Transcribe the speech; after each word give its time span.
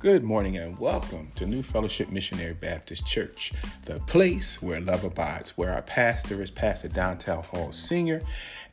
Good 0.00 0.24
morning 0.24 0.56
and 0.56 0.78
welcome 0.78 1.30
to 1.34 1.44
New 1.44 1.62
Fellowship 1.62 2.08
Missionary 2.08 2.54
Baptist 2.54 3.06
Church, 3.06 3.52
the 3.84 4.00
place 4.06 4.62
where 4.62 4.80
love 4.80 5.04
abides, 5.04 5.58
where 5.58 5.74
our 5.74 5.82
pastor 5.82 6.40
is 6.40 6.50
Pastor 6.50 6.88
Downtown 6.88 7.42
Hall 7.42 7.70
Sr., 7.70 8.22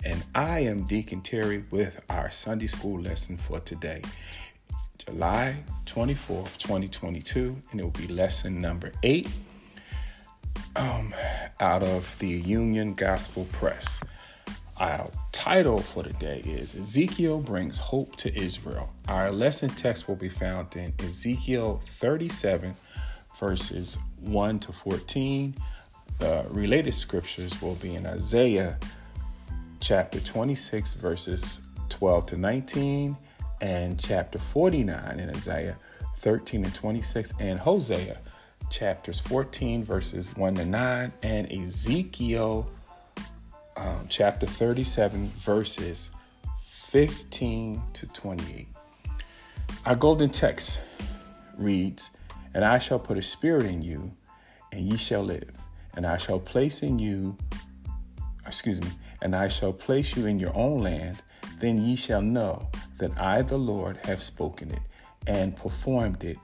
and 0.05 0.23
I 0.33 0.59
am 0.59 0.83
Deacon 0.83 1.19
Terry 1.19 1.65
with 1.69 2.01
our 2.09 2.31
Sunday 2.31 2.67
school 2.67 3.01
lesson 3.01 3.35
for 3.35 3.59
today, 3.59 4.03
July 4.99 5.57
24th, 5.85 6.57
2022, 6.59 7.61
and 7.71 7.81
it 7.81 7.83
will 7.83 7.91
be 7.91 8.07
lesson 8.07 8.61
number 8.61 8.93
eight 9.03 9.27
um, 10.77 11.13
out 11.59 11.83
of 11.83 12.17
the 12.19 12.29
Union 12.29 12.93
Gospel 12.93 13.45
Press. 13.51 13.99
Our 14.79 15.09
title 15.31 15.79
for 15.79 16.03
today 16.03 16.43
is 16.45 16.75
Ezekiel 16.75 17.39
Brings 17.39 17.79
Hope 17.79 18.15
to 18.17 18.37
Israel. 18.39 18.93
Our 19.07 19.31
lesson 19.31 19.69
text 19.69 20.07
will 20.07 20.15
be 20.15 20.29
found 20.29 20.75
in 20.75 20.93
Ezekiel 20.99 21.81
37, 21.83 22.75
verses 23.39 23.97
1 24.19 24.59
to 24.59 24.71
14. 24.71 25.55
The 26.19 26.45
related 26.51 26.93
scriptures 26.93 27.59
will 27.59 27.73
be 27.75 27.95
in 27.95 28.05
Isaiah 28.05 28.77
chapter 29.79 30.19
26, 30.19 30.93
verses 30.93 31.59
12 31.89 32.27
to 32.27 32.37
19, 32.37 33.17
and 33.61 33.99
chapter 33.99 34.37
49 34.37 35.19
in 35.19 35.29
Isaiah 35.31 35.75
13 36.19 36.65
and 36.65 36.75
26, 36.75 37.33
and 37.39 37.59
Hosea 37.59 38.19
chapters 38.69 39.19
14, 39.21 39.83
verses 39.83 40.27
1 40.35 40.53
to 40.53 40.65
9, 40.67 41.13
and 41.23 41.51
Ezekiel 41.51 42.69
um, 43.77 44.05
chapter 44.09 44.45
37, 44.45 45.25
verses 45.39 46.09
15 46.65 47.81
to 47.93 48.07
28. 48.07 48.67
Our 49.85 49.95
golden 49.95 50.29
text 50.29 50.79
reads, 51.57 52.09
And 52.53 52.65
I 52.65 52.79
shall 52.79 52.99
put 52.99 53.17
a 53.17 53.21
spirit 53.21 53.65
in 53.65 53.81
you, 53.81 54.11
and 54.71 54.91
ye 54.91 54.97
shall 54.97 55.23
live, 55.23 55.49
and 55.95 56.05
I 56.05 56.17
shall 56.17 56.39
place 56.39 56.81
in 56.83 56.99
you, 56.99 57.37
excuse 58.45 58.81
me, 58.81 58.89
and 59.21 59.35
I 59.35 59.47
shall 59.47 59.73
place 59.73 60.15
you 60.15 60.25
in 60.25 60.39
your 60.39 60.55
own 60.55 60.79
land, 60.79 61.21
then 61.59 61.81
ye 61.81 61.95
shall 61.95 62.21
know 62.21 62.67
that 62.97 63.17
I, 63.19 63.41
the 63.41 63.57
Lord, 63.57 63.97
have 64.05 64.23
spoken 64.23 64.71
it 64.71 64.81
and 65.27 65.55
performed 65.55 66.23
it, 66.23 66.37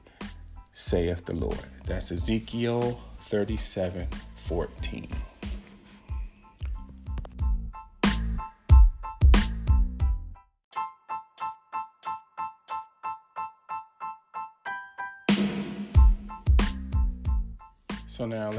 saith 0.74 1.26
the 1.26 1.34
Lord. 1.34 1.60
That's 1.86 2.12
Ezekiel 2.12 3.00
37 3.22 4.08
14. 4.36 5.08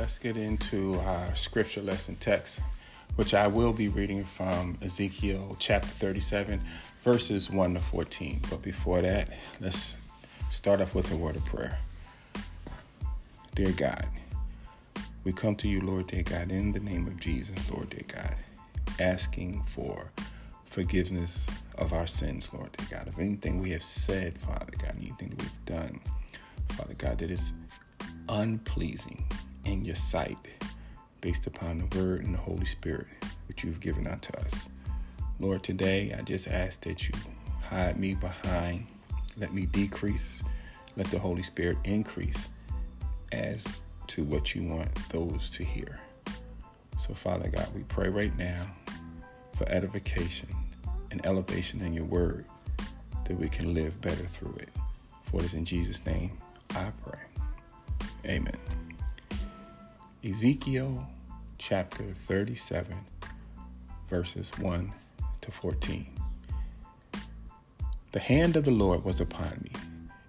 Let's 0.04 0.18
get 0.18 0.36
into 0.36 1.00
our 1.06 1.34
scripture 1.34 1.80
lesson 1.80 2.14
text, 2.16 2.58
which 3.16 3.32
I 3.32 3.46
will 3.46 3.72
be 3.72 3.88
reading 3.88 4.22
from 4.22 4.76
Ezekiel 4.82 5.56
chapter 5.58 5.88
37, 5.88 6.60
verses 7.02 7.48
1 7.48 7.72
to 7.72 7.80
14. 7.80 8.42
But 8.50 8.60
before 8.60 9.00
that, 9.00 9.30
let's 9.60 9.94
start 10.50 10.82
off 10.82 10.94
with 10.94 11.10
a 11.10 11.16
word 11.16 11.36
of 11.36 11.44
prayer. 11.46 11.78
Dear 13.54 13.72
God, 13.72 14.06
we 15.24 15.32
come 15.32 15.56
to 15.56 15.68
you, 15.68 15.80
Lord, 15.80 16.08
dear 16.08 16.22
God, 16.22 16.52
in 16.52 16.70
the 16.70 16.80
name 16.80 17.06
of 17.06 17.18
Jesus, 17.18 17.70
Lord, 17.70 17.88
dear 17.88 18.04
God, 18.06 18.34
asking 19.00 19.62
for 19.62 20.12
forgiveness 20.66 21.40
of 21.78 21.94
our 21.94 22.06
sins, 22.06 22.50
Lord, 22.52 22.68
dear 22.76 22.98
God, 22.98 23.08
of 23.08 23.18
anything 23.18 23.58
we 23.58 23.70
have 23.70 23.82
said, 23.82 24.36
Father 24.36 24.74
God, 24.78 24.96
anything 24.98 25.30
that 25.30 25.40
we've 25.40 25.64
done, 25.64 25.98
Father 26.72 26.92
God, 26.92 27.16
that 27.16 27.30
is 27.30 27.52
unpleasing 28.28 29.24
in 29.64 29.84
your 29.84 29.94
sight 29.94 30.38
based 31.20 31.46
upon 31.46 31.78
the 31.78 31.98
word 31.98 32.24
and 32.24 32.34
the 32.34 32.38
Holy 32.38 32.66
Spirit 32.66 33.06
which 33.48 33.64
you've 33.64 33.80
given 33.80 34.06
unto 34.06 34.32
us. 34.38 34.68
Lord, 35.40 35.62
today 35.62 36.14
I 36.16 36.22
just 36.22 36.48
ask 36.48 36.80
that 36.82 37.08
you 37.08 37.14
hide 37.62 37.98
me 37.98 38.14
behind, 38.14 38.86
let 39.36 39.52
me 39.52 39.66
decrease, 39.66 40.40
let 40.96 41.06
the 41.08 41.18
Holy 41.18 41.42
Spirit 41.42 41.78
increase 41.84 42.48
as 43.32 43.82
to 44.08 44.22
what 44.24 44.54
you 44.54 44.62
want 44.62 44.94
those 45.10 45.50
to 45.50 45.64
hear. 45.64 46.00
So, 46.98 47.14
Father 47.14 47.48
God, 47.48 47.66
we 47.74 47.82
pray 47.84 48.08
right 48.08 48.36
now 48.38 48.66
for 49.56 49.68
edification 49.68 50.48
and 51.10 51.24
elevation 51.26 51.80
in 51.82 51.92
your 51.92 52.04
word 52.04 52.44
that 53.24 53.38
we 53.38 53.48
can 53.48 53.74
live 53.74 54.00
better 54.00 54.24
through 54.24 54.56
it. 54.60 54.68
For 55.24 55.40
it 55.40 55.44
is 55.44 55.54
in 55.54 55.64
Jesus' 55.64 56.04
name 56.04 56.36
I 56.70 56.90
pray. 57.02 57.20
Amen. 58.26 58.56
Ezekiel 60.26 61.06
chapter 61.58 62.02
37, 62.26 62.96
verses 64.08 64.50
1 64.58 64.90
to 65.42 65.50
14. 65.50 66.06
The 68.12 68.18
hand 68.20 68.56
of 68.56 68.64
the 68.64 68.70
Lord 68.70 69.04
was 69.04 69.20
upon 69.20 69.60
me, 69.62 69.72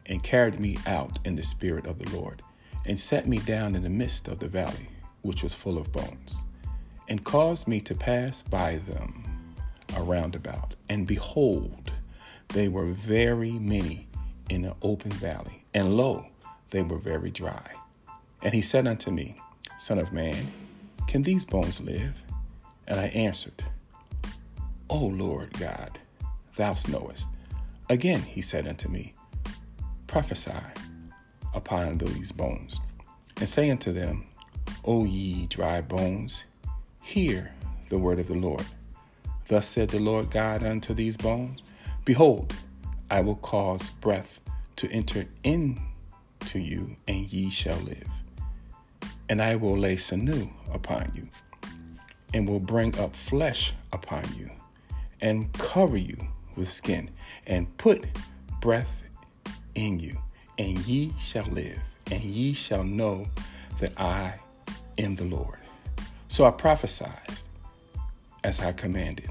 and 0.07 0.21
carried 0.21 0.59
me 0.59 0.77
out 0.85 1.17
in 1.23 1.37
the 1.37 1.43
spirit 1.43 1.85
of 1.85 1.97
the 1.97 2.09
Lord, 2.13 2.41
and 2.85 2.99
set 2.99 3.25
me 3.25 3.37
down 3.37 3.73
in 3.73 3.83
the 3.83 3.89
midst 3.89 4.27
of 4.27 4.39
the 4.39 4.49
valley, 4.49 4.89
which 5.21 5.43
was 5.43 5.53
full 5.53 5.77
of 5.77 5.93
bones, 5.93 6.43
and 7.07 7.23
caused 7.23 7.65
me 7.65 7.79
to 7.79 7.95
pass 7.95 8.41
by 8.41 8.79
them 8.89 9.23
around 9.95 10.35
about. 10.35 10.73
And 10.89 11.07
behold, 11.07 11.89
they 12.49 12.67
were 12.67 12.87
very 12.87 13.53
many 13.53 14.09
in 14.49 14.65
an 14.65 14.73
open 14.81 15.11
valley, 15.11 15.63
and 15.73 15.95
lo, 15.95 16.25
they 16.71 16.81
were 16.81 16.99
very 16.99 17.31
dry. 17.31 17.71
And 18.41 18.53
he 18.53 18.61
said 18.61 18.87
unto 18.87 19.09
me, 19.09 19.37
Son 19.79 19.99
of 19.99 20.13
man, 20.13 20.47
can 21.07 21.21
these 21.23 21.45
bones 21.45 21.81
live? 21.81 22.21
And 22.87 22.99
I 22.99 23.07
answered, 23.07 23.63
O 24.89 24.97
Lord 24.97 25.51
God, 25.59 25.99
thou 26.55 26.75
knowest. 26.87 27.27
Again 27.89 28.21
he 28.21 28.41
said 28.41 28.67
unto 28.67 28.89
me, 28.89 29.13
Prophesy 30.07 30.51
upon 31.53 31.97
these 31.97 32.31
bones, 32.31 32.79
and 33.37 33.49
say 33.49 33.69
unto 33.69 33.91
them, 33.91 34.25
O 34.83 35.03
ye 35.03 35.47
dry 35.47 35.81
bones, 35.81 36.43
hear 37.01 37.51
the 37.89 37.97
word 37.97 38.19
of 38.19 38.27
the 38.27 38.33
Lord. 38.33 38.65
Thus 39.47 39.67
said 39.67 39.89
the 39.89 39.99
Lord 39.99 40.31
God 40.31 40.63
unto 40.63 40.93
these 40.93 41.17
bones, 41.17 41.61
Behold, 42.03 42.53
I 43.11 43.21
will 43.21 43.35
cause 43.35 43.89
breath 43.89 44.39
to 44.77 44.89
enter 44.91 45.25
into 45.43 46.59
you, 46.59 46.95
and 47.07 47.31
ye 47.31 47.49
shall 47.49 47.77
live 47.77 48.14
and 49.29 49.41
I 49.41 49.55
will 49.55 49.77
lay 49.77 49.97
sinew 49.97 50.49
upon 50.71 51.11
you, 51.15 51.27
and 52.33 52.47
will 52.47 52.59
bring 52.59 52.97
up 52.99 53.15
flesh 53.15 53.73
upon 53.91 54.23
you, 54.37 54.49
and 55.21 55.51
cover 55.53 55.97
you 55.97 56.17
with 56.55 56.71
skin, 56.71 57.09
and 57.47 57.75
put 57.77 58.05
breath 58.61 59.03
in 59.75 59.99
you, 59.99 60.17
and 60.57 60.77
ye 60.79 61.13
shall 61.19 61.45
live, 61.45 61.79
and 62.11 62.23
ye 62.23 62.53
shall 62.53 62.83
know 62.83 63.27
that 63.79 63.99
I 63.99 64.35
am 64.97 65.15
the 65.15 65.25
Lord. 65.25 65.59
So 66.27 66.45
I 66.45 66.51
prophesied 66.51 67.33
as 68.43 68.59
I 68.59 68.71
commanded. 68.73 69.29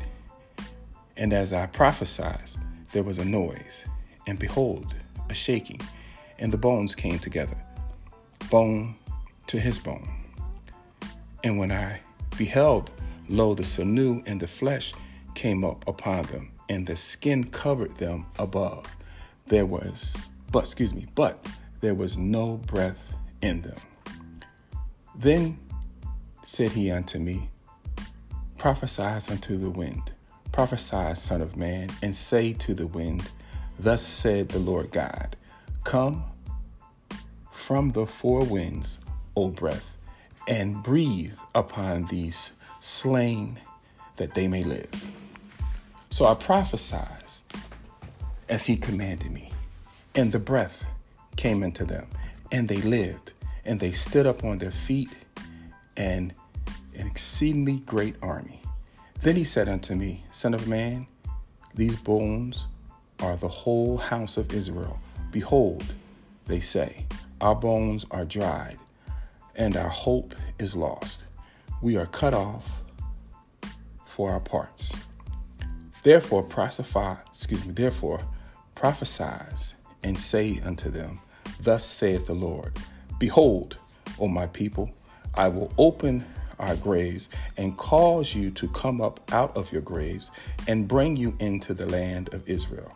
And 1.17 1.33
as 1.33 1.53
I 1.53 1.67
prophesied, 1.67 2.51
there 2.93 3.05
was 3.05 3.19
a 3.19 3.25
noise, 3.25 3.85
and 4.27 4.39
behold, 4.39 4.95
a 5.31 5.35
shaking, 5.35 5.81
and 6.39 6.53
the 6.53 6.59
bones 6.59 6.95
came 6.95 7.19
together, 7.19 7.57
bone 8.51 8.97
to 9.49 9.61
his 9.61 9.79
bone. 9.79 10.09
And 11.43 11.59
when 11.59 11.71
I 11.71 12.01
beheld, 12.37 12.91
lo, 13.29 13.55
the 13.55 13.65
sinew 13.65 14.23
and 14.27 14.41
the 14.41 14.49
flesh 14.49 14.93
came 15.35 15.65
up 15.65 15.87
upon 15.87 16.23
them, 16.23 16.51
and 16.69 16.87
the 16.87 16.97
skin 16.97 17.45
covered 17.45 17.97
them 17.99 18.27
above. 18.39 18.87
There 19.47 19.67
was, 19.67 20.17
but, 20.51 20.65
excuse 20.65 20.95
me, 20.95 21.07
but 21.15 21.47
there 21.81 21.95
was 21.95 22.17
no 22.17 22.57
breath 22.57 22.99
in 23.43 23.61
them. 23.61 23.77
Then 25.15 25.59
said 26.45 26.71
he 26.71 26.91
unto 26.91 27.19
me, 27.19 27.51
Prophesy 28.59 29.03
unto 29.03 29.59
the 29.59 29.71
wind, 29.71 30.13
prophesy, 30.53 31.15
Son 31.15 31.43
of 31.43 31.57
Man, 31.57 31.91
and 32.03 32.17
say 32.17 32.53
to 32.55 32.75
the 32.75 32.87
wind, 32.87 33.31
Thus 33.79 34.03
said 34.03 34.49
the 34.49 34.59
Lord 34.59 34.93
God, 34.93 35.37
Come 35.83 36.25
from 37.53 37.91
the 37.91 38.07
four 38.07 38.41
winds, 38.41 38.99
O 39.37 39.49
breath, 39.49 39.85
and 40.49 40.83
breathe 40.83 41.33
upon 41.55 42.07
these 42.07 42.53
slain 42.81 43.59
that 44.17 44.35
they 44.35 44.47
may 44.47 44.63
live. 44.63 44.91
So 46.11 46.27
I 46.27 46.35
prophesied 46.35 47.25
as 48.49 48.67
he 48.67 48.77
commanded 48.77 49.33
me, 49.33 49.51
and 50.15 50.31
the 50.31 50.39
breath 50.39 50.85
came 51.37 51.63
into 51.63 51.85
them, 51.85 52.07
and 52.53 52.69
they 52.69 52.77
lived, 52.77 53.33
and 53.65 53.81
they 53.81 53.93
stood 53.93 54.27
up 54.27 54.45
on 54.45 54.59
their 54.59 54.71
feet, 54.71 55.11
and 55.97 56.33
an 56.95 57.07
exceedingly 57.07 57.79
great 57.79 58.15
army. 58.23 58.61
Then 59.23 59.37
he 59.37 59.45
said 59.45 59.69
unto 59.69 59.95
me, 59.95 60.25
Son 60.33 60.55
of 60.55 60.69
man, 60.69 61.07
these 61.75 61.97
bones 61.97 62.67
are 63.21 63.37
the 63.37 63.49
whole 63.49 63.97
house 63.97 64.37
of 64.37 64.53
Israel. 64.53 64.99
Behold, 65.33 65.85
they 66.47 66.61
say. 66.61 67.07
Our 67.41 67.55
bones 67.55 68.07
are 68.11 68.25
dried, 68.25 68.79
and 69.57 69.77
our 69.77 69.89
hope 69.89 70.35
is 70.59 70.77
lost. 70.77 71.25
We 71.83 71.97
are 71.97 72.07
cut 72.07 72.35
off 72.35 72.65
for 74.07 74.31
our 74.31 74.41
parts. 74.41 74.93
Therefore 76.03 76.43
prophesy, 76.43 77.19
excuse 77.29 77.65
me, 77.65 77.73
therefore 77.73 78.21
prophesy 78.75 79.25
and 80.03 80.19
say 80.19 80.61
unto 80.65 80.91
them, 80.91 81.21
Thus 81.61 81.85
saith 81.85 82.27
the 82.27 82.35
Lord, 82.35 82.79
Behold, 83.19 83.79
O 84.19 84.29
my 84.29 84.47
people, 84.47 84.91
I 85.35 85.49
will 85.49 85.73
open 85.79 86.25
our 86.59 86.77
graves 86.77 87.29
and 87.57 87.77
cause 87.77 88.35
you 88.35 88.51
to 88.53 88.69
come 88.69 89.01
up 89.01 89.33
out 89.33 89.57
of 89.57 89.73
your 89.73 89.83
graves 89.83 90.31
and 90.69 90.87
bring 90.87 91.17
you 91.17 91.37
into 91.41 91.75
the 91.75 91.87
land 91.87 92.33
of 92.33 92.49
Israel. 92.49 92.95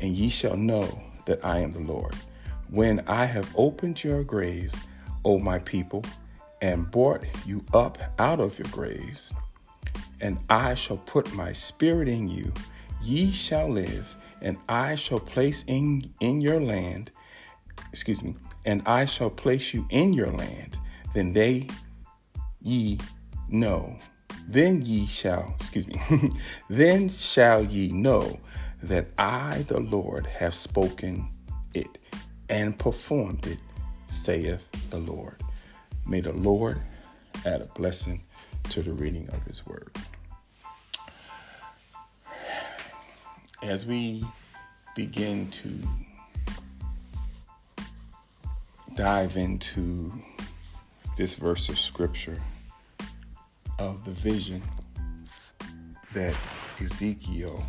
And 0.00 0.14
ye 0.14 0.28
shall 0.28 0.56
know 0.56 1.02
that 1.24 1.44
I 1.44 1.60
am 1.60 1.72
the 1.72 1.80
Lord. 1.80 2.14
When 2.70 3.00
I 3.06 3.24
have 3.24 3.52
opened 3.56 4.02
your 4.04 4.22
graves, 4.22 4.76
O 5.26 5.40
my 5.40 5.58
people, 5.58 6.04
and 6.62 6.88
brought 6.88 7.24
you 7.44 7.64
up 7.74 7.98
out 8.20 8.38
of 8.38 8.56
your 8.60 8.68
graves, 8.70 9.34
and 10.20 10.38
I 10.48 10.74
shall 10.74 10.98
put 10.98 11.34
my 11.34 11.52
spirit 11.52 12.06
in 12.06 12.28
you, 12.28 12.52
ye 13.02 13.32
shall 13.32 13.68
live, 13.68 14.14
and 14.40 14.56
I 14.68 14.94
shall 14.94 15.18
place 15.18 15.64
in, 15.66 16.14
in 16.20 16.40
your 16.40 16.60
land, 16.60 17.10
excuse 17.90 18.22
me, 18.22 18.36
and 18.64 18.82
I 18.86 19.04
shall 19.04 19.28
place 19.28 19.74
you 19.74 19.84
in 19.90 20.12
your 20.12 20.30
land, 20.30 20.78
then 21.12 21.32
they 21.32 21.66
ye 22.62 22.98
know. 23.48 23.96
Then 24.48 24.82
ye 24.82 25.06
shall, 25.06 25.56
excuse 25.58 25.88
me, 25.88 26.00
then 26.70 27.08
shall 27.08 27.64
ye 27.64 27.90
know 27.90 28.38
that 28.84 29.08
I, 29.18 29.64
the 29.66 29.80
Lord, 29.80 30.24
have 30.26 30.54
spoken 30.54 31.28
it 31.74 31.98
and 32.48 32.78
performed 32.78 33.44
it, 33.48 33.58
saith 34.08 34.64
the 34.90 34.98
Lord. 34.98 35.36
May 36.06 36.20
the 36.20 36.32
Lord 36.32 36.80
add 37.44 37.60
a 37.60 37.66
blessing 37.66 38.22
to 38.70 38.82
the 38.82 38.92
reading 38.92 39.28
of 39.32 39.42
his 39.44 39.66
word. 39.66 39.90
As 43.62 43.86
we 43.86 44.24
begin 44.94 45.50
to 45.50 45.80
dive 48.94 49.36
into 49.36 50.12
this 51.16 51.34
verse 51.34 51.68
of 51.68 51.78
scripture 51.78 52.40
of 53.78 54.04
the 54.04 54.10
vision 54.10 54.62
that 56.14 56.34
Ezekiel 56.80 57.64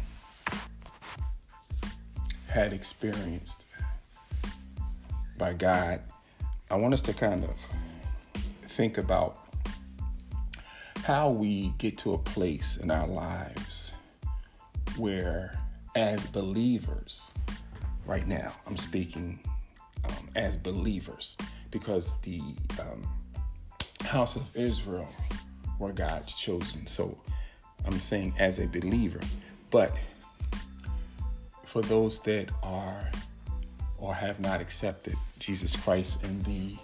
had 2.47 2.73
experienced 2.73 3.65
by 5.37 5.53
God, 5.53 6.01
I 6.69 6.75
want 6.75 6.93
us 6.93 7.01
to 7.01 7.13
kind 7.13 7.45
of 7.45 7.55
think 8.69 8.97
about 8.97 9.37
how 11.03 11.29
we 11.29 11.73
get 11.77 11.97
to 11.99 12.13
a 12.13 12.17
place 12.17 12.75
in 12.77 12.91
our 12.91 13.07
lives 13.07 13.93
where, 14.97 15.57
as 15.95 16.25
believers, 16.27 17.23
right 18.05 18.27
now, 18.27 18.53
I'm 18.65 18.75
speaking 18.75 19.39
um, 20.03 20.29
as 20.35 20.57
believers 20.57 21.37
because 21.71 22.19
the 22.21 22.41
um, 22.81 23.07
house 24.05 24.35
of 24.35 24.43
Israel 24.55 25.07
were 25.79 25.93
God's 25.93 26.35
chosen. 26.35 26.85
So 26.85 27.17
I'm 27.85 27.99
saying 28.01 28.33
as 28.39 28.59
a 28.59 28.67
believer. 28.67 29.21
But 29.71 29.95
for 31.63 31.81
those 31.83 32.19
that 32.21 32.49
are 32.63 33.09
or 33.97 34.13
have 34.13 34.39
not 34.39 34.61
accepted 34.61 35.15
Jesus 35.39 35.75
Christ 35.75 36.23
in 36.23 36.43
the 36.43 36.75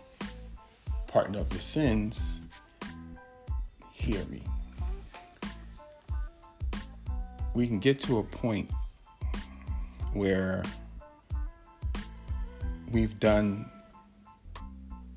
pardon 1.08 1.36
of 1.36 1.52
your 1.52 1.62
sins, 1.62 2.40
hear 3.92 4.24
me. 4.26 4.42
We 7.54 7.68
can 7.68 7.80
get 7.80 8.00
to 8.02 8.18
a 8.18 8.24
point 8.24 8.72
where 10.14 10.64
we've 12.92 13.20
done 13.20 13.70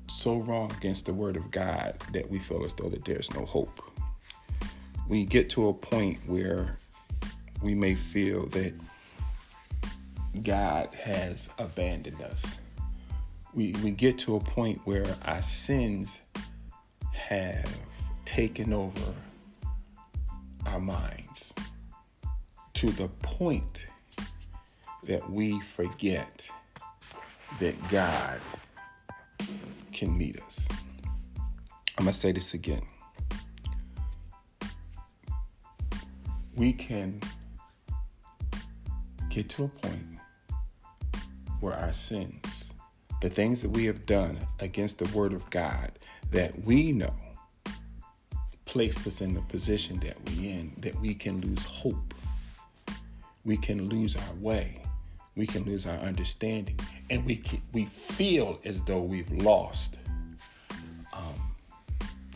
so 0.07 0.37
wrong 0.37 0.71
against 0.77 1.05
the 1.05 1.13
word 1.13 1.35
of 1.35 1.49
God 1.51 1.95
that 2.13 2.29
we 2.29 2.39
feel 2.39 2.63
as 2.63 2.73
though 2.73 2.89
that 2.89 3.05
there's 3.05 3.33
no 3.33 3.45
hope. 3.45 3.81
We 5.07 5.25
get 5.25 5.49
to 5.51 5.69
a 5.69 5.73
point 5.73 6.19
where 6.27 6.77
we 7.61 7.73
may 7.73 7.95
feel 7.95 8.45
that 8.47 8.73
God 10.37 10.89
has 10.93 11.49
abandoned 11.57 12.21
us. 12.21 12.57
We, 13.53 13.73
we 13.83 13.91
get 13.91 14.17
to 14.19 14.35
a 14.35 14.39
point 14.39 14.81
where 14.85 15.05
our 15.25 15.41
sins 15.41 16.21
have 17.13 17.69
taken 18.25 18.73
over 18.73 19.13
our 20.65 20.79
minds 20.79 21.53
to 22.75 22.91
the 22.91 23.07
point 23.21 23.87
that 25.03 25.27
we 25.29 25.59
forget 25.61 26.49
that 27.59 27.75
God 27.89 28.39
can 29.91 30.15
meet 30.15 30.39
us. 30.41 30.67
I'm 31.97 32.05
going 32.05 32.13
to 32.13 32.19
say 32.19 32.31
this 32.31 32.53
again. 32.53 32.85
We 36.55 36.73
can 36.73 37.19
get 39.29 39.49
to 39.49 39.63
a 39.63 39.67
point 39.67 40.16
where 41.59 41.73
our 41.73 41.93
sins, 41.93 42.73
the 43.21 43.29
things 43.29 43.61
that 43.61 43.69
we 43.69 43.85
have 43.85 44.05
done 44.05 44.37
against 44.59 44.97
the 44.99 45.17
Word 45.17 45.33
of 45.33 45.49
God 45.49 45.91
that 46.31 46.63
we 46.63 46.91
know 46.91 47.13
placed 48.65 49.07
us 49.07 49.21
in 49.21 49.33
the 49.33 49.41
position 49.41 49.99
that 50.01 50.17
we 50.29 50.49
in, 50.49 50.73
that 50.79 50.99
we 50.99 51.13
can 51.13 51.41
lose 51.41 51.63
hope. 51.63 52.13
We 53.45 53.55
can 53.55 53.87
lose 53.87 54.15
our 54.15 54.33
way 54.41 54.81
we 55.37 55.45
can 55.45 55.63
lose 55.63 55.85
our 55.85 55.97
understanding 55.99 56.77
and 57.09 57.23
we 57.23 57.37
can, 57.37 57.61
we 57.71 57.85
feel 57.85 58.59
as 58.65 58.81
though 58.81 59.01
we've 59.01 59.31
lost 59.31 59.97
um, 61.13 61.35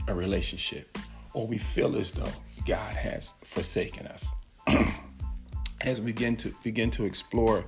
a 0.08 0.14
relationship 0.14 0.98
or 1.34 1.48
we 1.48 1.58
feel 1.58 1.98
as 1.98 2.12
though 2.12 2.32
God 2.66 2.96
has 2.96 3.34
forsaken 3.44 4.06
us. 4.08 4.30
as 5.82 6.00
we 6.00 6.12
begin 6.12 6.36
to 6.36 6.54
begin 6.62 6.92
to 6.92 7.06
explore 7.06 7.66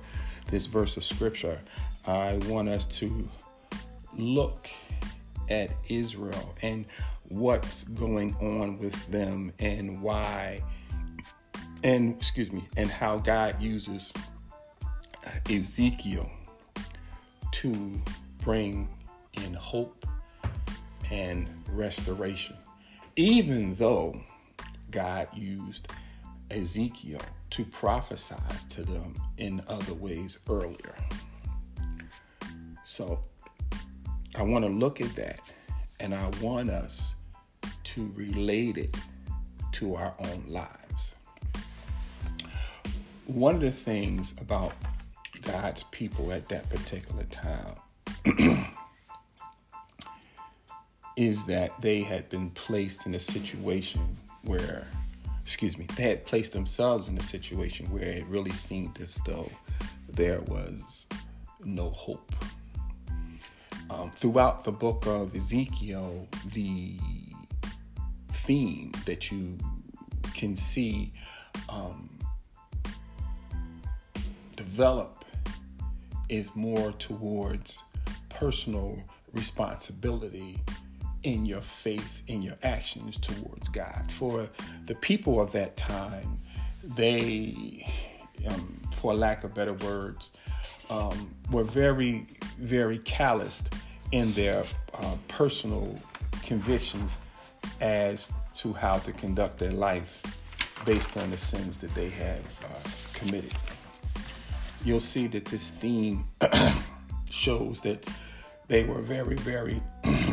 this 0.48 0.66
verse 0.66 0.96
of 0.96 1.04
scripture, 1.04 1.60
I 2.06 2.38
want 2.48 2.68
us 2.68 2.86
to 2.98 3.28
look 4.16 4.68
at 5.48 5.70
Israel 5.88 6.54
and 6.62 6.86
what's 7.28 7.84
going 7.84 8.34
on 8.36 8.78
with 8.78 9.06
them 9.10 9.52
and 9.58 10.00
why 10.02 10.62
and 11.82 12.16
excuse 12.16 12.50
me 12.50 12.66
and 12.76 12.90
how 12.90 13.18
God 13.18 13.60
uses 13.60 14.12
Ezekiel 15.50 16.30
to 17.52 18.00
bring 18.40 18.88
in 19.34 19.54
hope 19.54 20.06
and 21.10 21.48
restoration, 21.70 22.56
even 23.16 23.74
though 23.76 24.18
God 24.90 25.28
used 25.34 25.88
Ezekiel 26.50 27.20
to 27.54 27.64
prophesy 27.66 28.34
to 28.68 28.82
them 28.82 29.14
in 29.38 29.62
other 29.68 29.94
ways 29.94 30.38
earlier. 30.50 30.92
So 32.84 33.20
I 34.34 34.42
want 34.42 34.64
to 34.64 34.70
look 34.70 35.00
at 35.00 35.14
that 35.14 35.40
and 36.00 36.12
I 36.12 36.28
want 36.42 36.68
us 36.68 37.14
to 37.84 38.12
relate 38.16 38.76
it 38.76 38.96
to 39.70 39.94
our 39.94 40.16
own 40.18 40.44
lives. 40.48 41.14
One 43.26 43.54
of 43.54 43.60
the 43.60 43.70
things 43.70 44.34
about 44.40 44.72
God's 45.42 45.84
people 45.92 46.32
at 46.32 46.48
that 46.48 46.68
particular 46.68 47.22
time 47.24 47.76
is 51.16 51.44
that 51.44 51.80
they 51.80 52.02
had 52.02 52.28
been 52.30 52.50
placed 52.50 53.06
in 53.06 53.14
a 53.14 53.20
situation 53.20 54.16
where, 54.42 54.88
excuse 55.44 55.76
me, 55.76 55.86
they 55.96 56.04
had 56.04 56.24
placed 56.24 56.54
themselves 56.54 57.08
in 57.08 57.18
a 57.18 57.22
situation 57.22 57.84
where 57.92 58.08
it 58.08 58.24
really 58.26 58.52
seemed 58.52 58.98
as 59.00 59.20
though 59.26 59.50
there 60.08 60.40
was 60.40 61.04
no 61.62 61.90
hope. 61.90 62.34
Um, 63.90 64.10
throughout 64.12 64.64
the 64.64 64.72
book 64.72 65.06
of 65.06 65.36
Ezekiel, 65.36 66.26
the 66.52 66.98
theme 68.32 68.92
that 69.04 69.30
you 69.30 69.58
can 70.32 70.56
see 70.56 71.12
um, 71.68 72.08
develop 74.56 75.26
is 76.30 76.50
more 76.54 76.92
towards 76.92 77.82
personal 78.30 78.98
responsibility 79.34 80.58
in 81.24 81.46
your 81.46 81.62
faith, 81.62 82.22
in 82.28 82.42
your 82.42 82.56
actions 82.62 83.18
towards 83.18 83.68
God. 83.68 84.12
For 84.12 84.48
the 84.86 84.94
people 84.94 85.40
of 85.40 85.50
that 85.52 85.76
time, 85.76 86.38
they, 86.82 87.86
um, 88.48 88.80
for 88.92 89.14
lack 89.14 89.42
of 89.42 89.54
better 89.54 89.72
words, 89.72 90.32
um, 90.90 91.34
were 91.50 91.64
very, 91.64 92.26
very 92.58 92.98
calloused 93.00 93.72
in 94.12 94.32
their 94.34 94.64
uh, 94.94 95.16
personal 95.28 95.98
convictions 96.42 97.16
as 97.80 98.30
to 98.52 98.72
how 98.72 98.94
to 98.98 99.12
conduct 99.12 99.58
their 99.58 99.70
life 99.70 100.20
based 100.84 101.16
on 101.16 101.30
the 101.30 101.38
sins 101.38 101.78
that 101.78 101.94
they 101.94 102.10
have 102.10 102.60
uh, 102.64 102.88
committed. 103.14 103.54
You'll 104.84 105.00
see 105.00 105.26
that 105.28 105.46
this 105.46 105.70
theme 105.70 106.26
shows 107.30 107.80
that 107.80 108.06
they 108.68 108.84
were 108.84 109.00
very, 109.00 109.36
very 109.36 109.82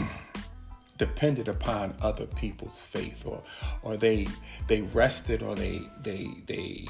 dependent 1.02 1.48
upon 1.48 1.96
other 2.00 2.28
people's 2.28 2.80
faith, 2.80 3.26
or 3.26 3.42
or 3.82 3.98
they 3.98 4.28
they 4.68 4.82
rested, 4.82 5.42
or 5.42 5.56
they 5.56 5.82
they 6.04 6.30
they 6.46 6.86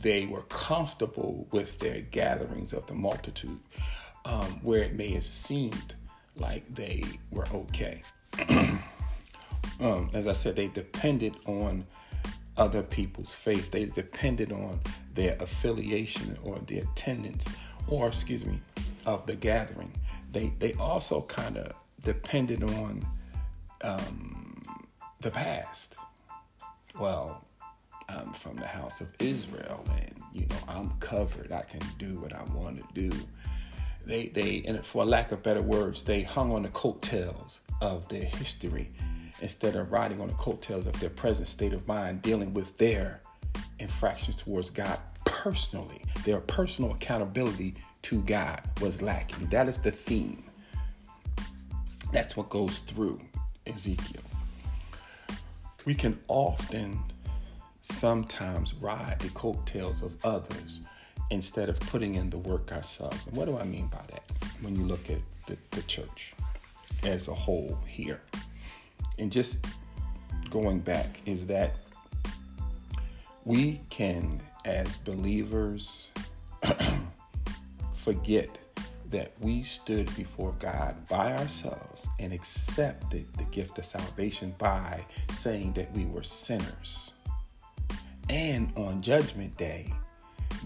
they 0.00 0.26
were 0.26 0.42
comfortable 0.42 1.48
with 1.50 1.80
their 1.80 2.02
gatherings 2.02 2.72
of 2.72 2.86
the 2.86 2.94
multitude, 2.94 3.58
um, 4.24 4.60
where 4.62 4.84
it 4.84 4.94
may 4.94 5.10
have 5.10 5.26
seemed 5.26 5.96
like 6.36 6.62
they 6.72 7.02
were 7.32 7.48
okay. 7.52 8.02
um, 9.80 10.10
as 10.12 10.28
I 10.28 10.32
said, 10.32 10.54
they 10.54 10.68
depended 10.68 11.34
on 11.46 11.84
other 12.56 12.84
people's 12.84 13.34
faith. 13.34 13.72
They 13.72 13.86
depended 13.86 14.52
on 14.52 14.78
their 15.14 15.36
affiliation 15.40 16.38
or 16.44 16.60
the 16.68 16.78
attendance, 16.78 17.48
or 17.88 18.06
excuse 18.06 18.46
me, 18.46 18.60
of 19.06 19.26
the 19.26 19.34
gathering. 19.34 19.92
They 20.30 20.52
they 20.60 20.74
also 20.74 21.22
kind 21.22 21.56
of 21.56 21.72
depended 22.04 22.62
on 22.62 23.04
um, 23.84 24.62
the 25.20 25.30
past. 25.30 25.96
Well, 26.98 27.44
I'm 28.08 28.32
from 28.32 28.56
the 28.56 28.66
house 28.66 29.00
of 29.00 29.08
Israel, 29.18 29.84
and 29.98 30.14
you 30.32 30.46
know 30.46 30.56
I'm 30.68 30.90
covered. 31.00 31.52
I 31.52 31.62
can 31.62 31.80
do 31.98 32.18
what 32.18 32.32
I 32.32 32.42
want 32.54 32.78
to 32.78 33.08
do. 33.08 33.16
They 34.06 34.28
they 34.28 34.64
and 34.66 34.84
for 34.84 35.04
lack 35.04 35.32
of 35.32 35.42
better 35.42 35.62
words, 35.62 36.02
they 36.02 36.22
hung 36.22 36.52
on 36.52 36.62
the 36.62 36.68
coattails 36.70 37.60
of 37.80 38.08
their 38.08 38.24
history 38.24 38.90
instead 39.40 39.76
of 39.76 39.92
riding 39.92 40.20
on 40.20 40.28
the 40.28 40.34
coattails 40.34 40.86
of 40.86 40.98
their 41.00 41.10
present 41.10 41.48
state 41.48 41.72
of 41.72 41.86
mind, 41.86 42.22
dealing 42.22 42.54
with 42.54 42.76
their 42.78 43.20
infractions 43.78 44.36
towards 44.36 44.70
God 44.70 44.98
personally. 45.24 46.02
Their 46.24 46.40
personal 46.40 46.92
accountability 46.92 47.74
to 48.02 48.22
God 48.22 48.62
was 48.80 49.02
lacking. 49.02 49.46
That 49.48 49.68
is 49.68 49.78
the 49.78 49.90
theme. 49.90 50.44
That's 52.12 52.36
what 52.36 52.48
goes 52.48 52.78
through 52.80 53.20
Ezekiel. 53.66 54.22
We 55.84 55.94
can 55.94 56.18
often 56.28 56.98
sometimes 57.80 58.74
ride 58.74 59.18
the 59.18 59.28
coattails 59.30 60.02
of 60.02 60.14
others 60.24 60.80
instead 61.30 61.68
of 61.68 61.78
putting 61.80 62.14
in 62.14 62.30
the 62.30 62.38
work 62.38 62.72
ourselves. 62.72 63.26
And 63.26 63.36
what 63.36 63.46
do 63.46 63.58
I 63.58 63.64
mean 63.64 63.88
by 63.88 64.02
that 64.10 64.22
when 64.60 64.76
you 64.76 64.84
look 64.84 65.10
at 65.10 65.18
the, 65.46 65.56
the 65.70 65.82
church 65.82 66.34
as 67.02 67.28
a 67.28 67.34
whole 67.34 67.78
here? 67.86 68.20
And 69.18 69.30
just 69.30 69.64
going 70.50 70.78
back, 70.80 71.20
is 71.26 71.46
that 71.46 71.76
we 73.44 73.80
can, 73.90 74.40
as 74.64 74.96
believers, 74.96 76.10
forget 77.94 78.56
that 79.14 79.30
we 79.40 79.62
stood 79.62 80.06
before 80.16 80.52
God 80.58 81.06
by 81.06 81.34
ourselves 81.34 82.08
and 82.18 82.32
accepted 82.32 83.32
the 83.34 83.44
gift 83.44 83.78
of 83.78 83.84
salvation 83.84 84.52
by 84.58 85.06
saying 85.32 85.72
that 85.74 85.92
we 85.92 86.04
were 86.06 86.24
sinners. 86.24 87.12
And 88.28 88.72
on 88.74 89.02
Judgment 89.02 89.56
Day, 89.56 89.92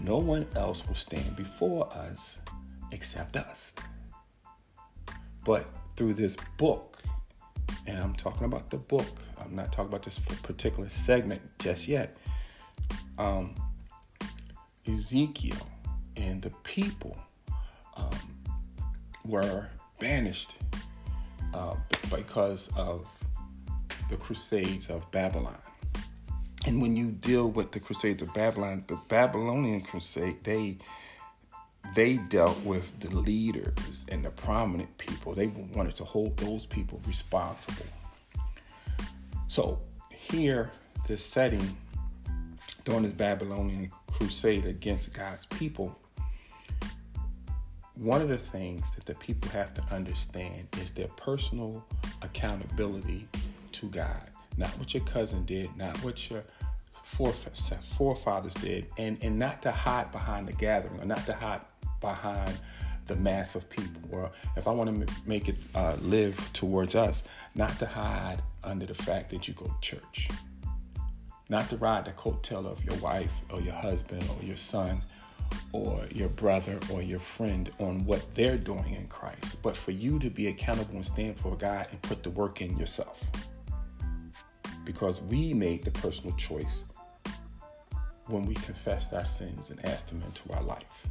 no 0.01 0.17
one 0.17 0.47
else 0.55 0.87
will 0.87 0.95
stand 0.95 1.35
before 1.35 1.93
us 1.93 2.39
except 2.91 3.37
us. 3.37 3.75
But 5.45 5.67
through 5.95 6.15
this 6.15 6.35
book, 6.57 7.03
and 7.85 7.99
I'm 7.99 8.15
talking 8.15 8.45
about 8.45 8.71
the 8.71 8.77
book, 8.77 9.21
I'm 9.39 9.55
not 9.55 9.71
talking 9.71 9.89
about 9.89 10.01
this 10.01 10.17
particular 10.41 10.89
segment 10.89 11.39
just 11.59 11.87
yet. 11.87 12.17
Um, 13.19 13.53
Ezekiel 14.87 15.69
and 16.17 16.41
the 16.41 16.49
people 16.63 17.15
um, 17.95 18.38
were 19.25 19.67
banished 19.99 20.55
uh, 21.53 21.75
because 22.15 22.69
of 22.75 23.07
the 24.09 24.17
Crusades 24.17 24.89
of 24.89 25.09
Babylon. 25.11 25.57
And 26.65 26.81
when 26.81 26.95
you 26.95 27.11
deal 27.11 27.49
with 27.49 27.71
the 27.71 27.79
Crusades 27.79 28.21
of 28.21 28.33
Babylon, 28.33 28.83
the 28.87 28.99
Babylonian 29.07 29.81
Crusade, 29.81 30.43
they 30.43 30.77
they 31.95 32.17
dealt 32.17 32.59
with 32.63 32.99
the 32.99 33.09
leaders 33.15 34.05
and 34.09 34.23
the 34.23 34.29
prominent 34.29 34.95
people. 34.99 35.33
They 35.33 35.47
wanted 35.47 35.95
to 35.95 36.03
hold 36.03 36.37
those 36.37 36.65
people 36.65 37.01
responsible. 37.07 37.85
So 39.47 39.79
here, 40.09 40.69
the 41.07 41.17
setting 41.17 41.75
during 42.83 43.03
this 43.03 43.13
Babylonian 43.13 43.91
crusade 44.11 44.65
against 44.65 45.13
God's 45.13 45.45
people 45.47 45.97
one 48.01 48.21
of 48.21 48.29
the 48.29 48.37
things 48.37 48.89
that 48.95 49.05
the 49.05 49.15
people 49.15 49.49
have 49.51 49.73
to 49.73 49.83
understand 49.93 50.67
is 50.81 50.91
their 50.91 51.09
personal 51.09 51.83
accountability 52.21 53.27
to 53.73 53.87
God. 53.89 54.23
Not 54.57 54.69
what 54.79 54.93
your 54.93 55.03
cousin 55.03 55.43
did, 55.45 55.75
not 55.75 55.97
what 56.03 56.29
your 56.29 56.43
forefathers 56.91 58.53
did, 58.55 58.87
and, 58.97 59.17
and 59.21 59.37
not 59.37 59.61
to 59.63 59.71
hide 59.71 60.11
behind 60.11 60.47
the 60.47 60.53
gathering 60.53 60.99
or 61.01 61.05
not 61.05 61.25
to 61.25 61.33
hide 61.33 61.61
behind 61.99 62.57
the 63.07 63.15
mass 63.15 63.55
of 63.55 63.69
people. 63.69 64.01
Or 64.11 64.31
if 64.55 64.67
I 64.67 64.71
want 64.71 65.07
to 65.07 65.13
make 65.25 65.49
it 65.49 65.57
uh, 65.75 65.95
live 65.99 66.37
towards 66.53 66.95
us, 66.95 67.23
not 67.55 67.77
to 67.79 67.85
hide 67.85 68.41
under 68.63 68.85
the 68.85 68.93
fact 68.93 69.29
that 69.31 69.47
you 69.47 69.53
go 69.55 69.65
to 69.65 69.81
church. 69.81 70.29
Not 71.49 71.69
to 71.69 71.77
ride 71.77 72.05
the 72.05 72.11
coattail 72.11 72.65
of 72.65 72.83
your 72.85 72.95
wife 72.97 73.33
or 73.49 73.59
your 73.59 73.73
husband 73.73 74.23
or 74.29 74.45
your 74.45 74.57
son 74.57 75.01
or 75.71 76.03
your 76.11 76.29
brother 76.29 76.79
or 76.91 77.01
your 77.01 77.19
friend 77.19 77.71
on 77.79 78.05
what 78.05 78.23
they're 78.35 78.57
doing 78.57 78.95
in 78.95 79.07
Christ, 79.07 79.61
but 79.61 79.77
for 79.77 79.91
you 79.91 80.19
to 80.19 80.29
be 80.29 80.47
accountable 80.47 80.95
and 80.95 81.05
stand 81.05 81.39
for 81.39 81.55
God 81.55 81.87
and 81.91 82.01
put 82.01 82.23
the 82.23 82.29
work 82.31 82.61
in 82.61 82.77
yourself. 82.77 83.23
Because 84.85 85.21
we 85.21 85.53
made 85.53 85.83
the 85.83 85.91
personal 85.91 86.35
choice 86.35 86.83
when 88.27 88.45
we 88.45 88.55
confessed 88.55 89.13
our 89.13 89.25
sins 89.25 89.69
and 89.69 89.85
asked 89.85 90.11
Him 90.11 90.23
into 90.23 90.53
our 90.53 90.63
life. 90.63 91.07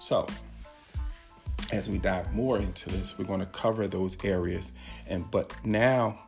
So, 0.00 0.26
as 1.72 1.88
we 1.88 1.98
dive 1.98 2.32
more 2.34 2.58
into 2.58 2.88
this, 2.90 3.16
we're 3.18 3.24
going 3.24 3.40
to 3.40 3.46
cover 3.46 3.86
those 3.86 4.16
areas. 4.24 4.72
And 5.06 5.28
but 5.30 5.52
now, 5.64 6.18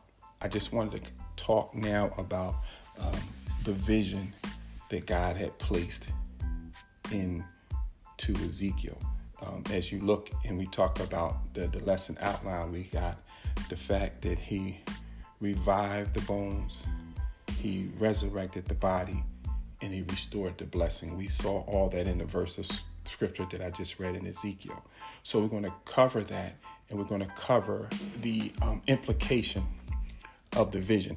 I 0.40 0.48
just 0.48 0.72
wanted 0.72 1.04
to 1.04 1.10
talk 1.36 1.74
now 1.74 2.12
about 2.18 2.56
um, 2.98 3.12
the 3.64 3.72
vision 3.72 4.32
that 4.88 5.06
God 5.06 5.36
had 5.36 5.56
placed 5.58 6.08
into 7.12 8.44
Ezekiel. 8.46 8.98
Um, 9.44 9.64
as 9.72 9.90
you 9.90 10.00
look 10.00 10.30
and 10.44 10.56
we 10.56 10.66
talk 10.66 11.00
about 11.00 11.52
the, 11.54 11.66
the 11.66 11.80
lesson 11.80 12.16
outline, 12.20 12.72
we 12.72 12.84
got 12.84 13.18
the 13.68 13.76
fact 13.76 14.22
that 14.22 14.38
he 14.38 14.80
revived 15.40 16.14
the 16.14 16.20
bones, 16.22 16.86
he 17.58 17.90
resurrected 17.98 18.66
the 18.66 18.74
body, 18.74 19.22
and 19.80 19.92
he 19.92 20.02
restored 20.02 20.56
the 20.58 20.64
blessing. 20.64 21.16
We 21.16 21.28
saw 21.28 21.62
all 21.62 21.88
that 21.90 22.06
in 22.06 22.18
the 22.18 22.24
verses 22.24 22.84
scripture 23.04 23.46
that 23.50 23.60
I 23.60 23.70
just 23.70 23.98
read 23.98 24.14
in 24.14 24.26
Ezekiel. 24.26 24.82
So 25.24 25.40
we're 25.40 25.48
going 25.48 25.64
to 25.64 25.72
cover 25.84 26.22
that 26.22 26.54
and 26.88 26.98
we're 26.98 27.04
going 27.04 27.20
to 27.20 27.32
cover 27.36 27.88
the 28.20 28.52
um, 28.62 28.80
implication 28.86 29.66
of 30.56 30.70
the 30.70 30.80
vision. 30.80 31.16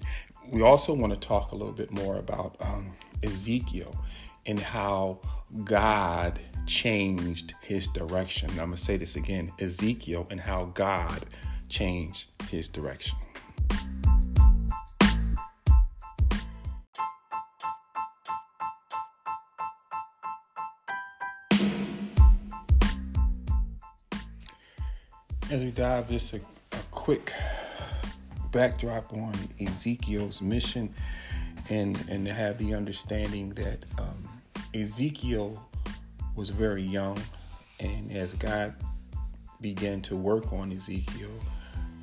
We 0.50 0.62
also 0.62 0.94
want 0.94 1.14
to 1.14 1.20
talk 1.20 1.52
a 1.52 1.56
little 1.56 1.74
bit 1.74 1.92
more 1.92 2.18
about 2.18 2.56
um, 2.60 2.92
Ezekiel 3.24 3.94
and 4.46 4.60
how 4.60 5.20
God 5.64 6.40
changed 6.66 7.54
his 7.62 7.88
direction. 7.88 8.50
I'm 8.52 8.56
going 8.58 8.72
to 8.72 8.78
say 8.78 8.98
this 8.98 9.16
again 9.16 9.52
Ezekiel 9.60 10.28
and 10.30 10.40
how 10.40 10.66
God 10.74 11.26
changed 11.70 12.32
his 12.50 12.68
direction. 12.68 13.18
As 25.52 25.64
we 25.64 25.70
dive 25.70 26.10
just 26.10 26.34
a, 26.34 26.38
a 26.38 26.78
quick 26.92 27.32
backdrop 28.52 29.14
on 29.14 29.34
Ezekiel's 29.60 30.42
mission 30.42 30.94
and 31.70 32.04
and 32.10 32.26
to 32.26 32.34
have 32.34 32.58
the 32.58 32.74
understanding 32.74 33.50
that 33.52 33.86
um, 33.98 34.28
Ezekiel 34.76 35.66
was 36.36 36.50
very 36.50 36.84
young, 36.84 37.18
and 37.80 38.12
as 38.12 38.34
God 38.34 38.76
began 39.62 40.02
to 40.02 40.18
work 40.18 40.52
on 40.52 40.74
Ezekiel, 40.74 41.32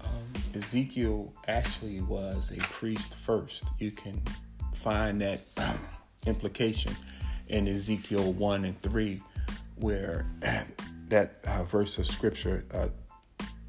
um, 0.00 0.32
Ezekiel 0.54 1.32
actually 1.48 2.00
was 2.00 2.50
a 2.50 2.56
priest 2.60 3.16
first. 3.16 3.64
You 3.78 3.90
can 3.90 4.20
find 4.74 5.20
that 5.20 5.42
um, 5.58 5.78
implication 6.26 6.96
in 7.48 7.68
Ezekiel 7.68 8.32
1 8.32 8.64
and 8.64 8.80
3, 8.80 9.20
where 9.76 10.24
that 11.08 11.44
uh, 11.46 11.64
verse 11.64 11.98
of 11.98 12.06
scripture, 12.06 12.64
uh, 12.72 12.88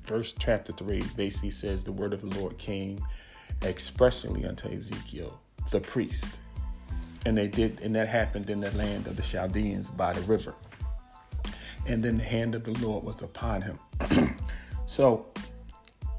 verse 0.06 0.34
chapter 0.40 0.72
3, 0.72 1.04
basically 1.18 1.52
says 1.52 1.84
the 1.84 1.92
word 1.92 2.14
of 2.14 2.22
the 2.22 2.40
Lord 2.40 2.58
came 2.58 3.04
expressly 3.64 4.46
unto 4.46 4.70
Ezekiel, 4.70 5.42
the 5.72 5.82
priest. 5.82 6.40
And 7.26 7.38
they 7.38 7.48
did, 7.48 7.80
and 7.82 7.96
that 7.96 8.08
happened 8.08 8.50
in 8.50 8.60
the 8.60 8.72
land 8.72 9.08
of 9.08 9.16
the 9.16 9.22
Chaldeans 9.22 9.90
by 9.90 10.14
the 10.14 10.22
river. 10.22 10.54
And 11.88 12.04
then 12.04 12.18
the 12.18 12.24
hand 12.24 12.56
of 12.56 12.64
the 12.64 12.74
Lord 12.86 13.04
was 13.04 13.22
upon 13.22 13.62
him. 13.62 13.80
so, 14.86 15.28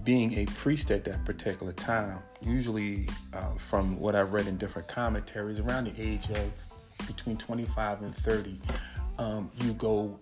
being 0.02 0.34
a 0.34 0.46
priest 0.46 0.90
at 0.90 1.04
that 1.04 1.24
particular 1.24 1.72
time, 1.72 2.18
usually 2.42 3.08
uh, 3.32 3.54
from 3.54 3.98
what 3.98 4.14
I've 4.14 4.32
read 4.32 4.46
in 4.46 4.58
different 4.58 4.86
commentaries, 4.86 5.58
around 5.58 5.84
the 5.84 6.02
age 6.02 6.28
of 6.30 6.52
between 7.06 7.38
25 7.38 8.02
and 8.02 8.14
30, 8.14 8.60
um, 9.18 9.50
you 9.62 9.72
go 9.74 10.18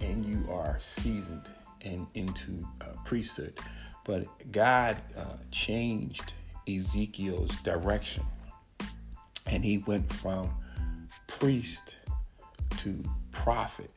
and 0.00 0.24
you 0.24 0.50
are 0.50 0.76
seasoned 0.78 1.50
and 1.82 2.06
into 2.14 2.66
uh, 2.80 2.86
priesthood. 3.04 3.58
But 4.04 4.26
God 4.50 4.96
uh, 5.16 5.36
changed 5.50 6.32
Ezekiel's 6.68 7.54
direction, 7.62 8.24
and 9.50 9.64
he 9.64 9.78
went 9.78 10.10
from 10.12 10.50
priest 11.26 11.96
to 12.78 13.02
prophet. 13.32 13.92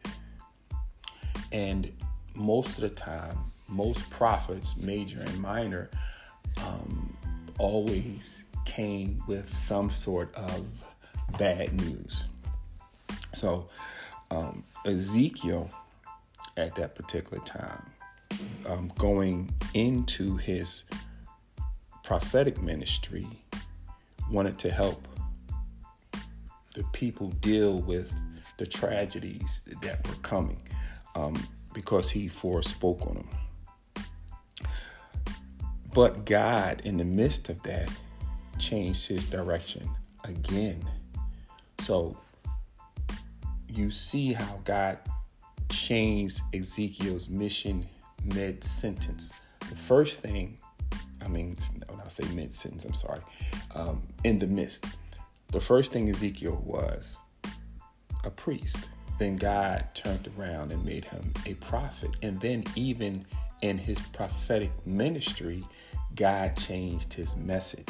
And 1.51 1.91
most 2.33 2.77
of 2.77 2.81
the 2.81 2.89
time, 2.89 3.37
most 3.67 4.09
prophets, 4.09 4.75
major 4.77 5.21
and 5.21 5.39
minor, 5.39 5.89
um, 6.57 7.15
always 7.59 8.45
came 8.65 9.21
with 9.27 9.55
some 9.55 9.89
sort 9.89 10.33
of 10.35 10.65
bad 11.37 11.73
news. 11.73 12.23
So, 13.33 13.69
um, 14.31 14.63
Ezekiel 14.85 15.69
at 16.57 16.75
that 16.75 16.95
particular 16.95 17.43
time, 17.43 17.83
um, 18.67 18.91
going 18.97 19.53
into 19.73 20.37
his 20.37 20.83
prophetic 22.03 22.61
ministry, 22.61 23.27
wanted 24.29 24.57
to 24.59 24.71
help 24.71 25.07
the 26.73 26.83
people 26.93 27.29
deal 27.29 27.81
with 27.81 28.11
the 28.57 28.65
tragedies 28.65 29.61
that 29.81 30.07
were 30.07 30.15
coming 30.15 30.61
um, 31.15 31.35
because 31.73 32.09
he 32.09 32.27
forespoke 32.27 33.05
on 33.07 33.15
them. 33.15 34.05
But 35.93 36.25
God, 36.25 36.81
in 36.85 36.97
the 36.97 37.03
midst 37.03 37.49
of 37.49 37.61
that, 37.63 37.89
changed 38.57 39.07
his 39.07 39.25
direction 39.29 39.87
again. 40.23 40.83
So 41.81 42.17
you 43.67 43.91
see 43.91 44.33
how 44.33 44.59
God 44.63 44.97
changed 45.69 46.41
Ezekiel's 46.53 47.29
mission 47.29 47.85
mid 48.23 48.63
sentence. 48.63 49.31
The 49.69 49.75
first 49.75 50.19
thing, 50.19 50.57
I 51.21 51.27
mean, 51.27 51.57
when 51.87 51.99
I 51.99 52.07
say 52.07 52.23
mid 52.33 52.53
sentence, 52.53 52.85
I'm 52.85 52.93
sorry, 52.93 53.21
um, 53.75 54.01
in 54.23 54.39
the 54.39 54.47
midst. 54.47 54.85
The 55.53 55.61
first 55.61 55.91
thing 55.91 56.09
Ezekiel 56.09 56.59
was 56.65 57.19
a 58.23 58.31
priest. 58.31 58.89
Then 59.19 59.35
God 59.35 59.85
turned 59.93 60.27
around 60.35 60.71
and 60.71 60.83
made 60.83 61.05
him 61.05 61.31
a 61.45 61.53
prophet. 61.53 62.09
And 62.23 62.41
then, 62.41 62.63
even 62.75 63.23
in 63.61 63.77
his 63.77 63.99
prophetic 63.99 64.71
ministry, 64.87 65.63
God 66.15 66.57
changed 66.57 67.13
his 67.13 67.35
message. 67.35 67.87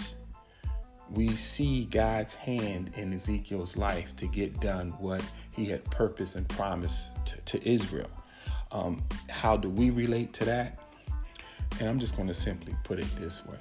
We 1.10 1.30
see 1.38 1.86
God's 1.86 2.34
hand 2.34 2.92
in 2.98 3.14
Ezekiel's 3.14 3.78
life 3.78 4.14
to 4.18 4.28
get 4.28 4.60
done 4.60 4.90
what 5.00 5.24
he 5.52 5.64
had 5.64 5.86
purpose 5.86 6.36
and 6.36 6.46
promised 6.50 7.08
to, 7.28 7.38
to 7.38 7.66
Israel. 7.66 8.12
Um, 8.74 9.02
how 9.30 9.56
do 9.56 9.70
we 9.70 9.90
relate 9.90 10.34
to 10.34 10.46
that? 10.46 10.80
And 11.80 11.88
I'm 11.88 12.00
just 12.00 12.18
going 12.18 12.28
to 12.28 12.34
simply 12.34 12.76
put 12.84 13.00
it 13.00 13.08
this 13.16 13.46
way 13.46 13.58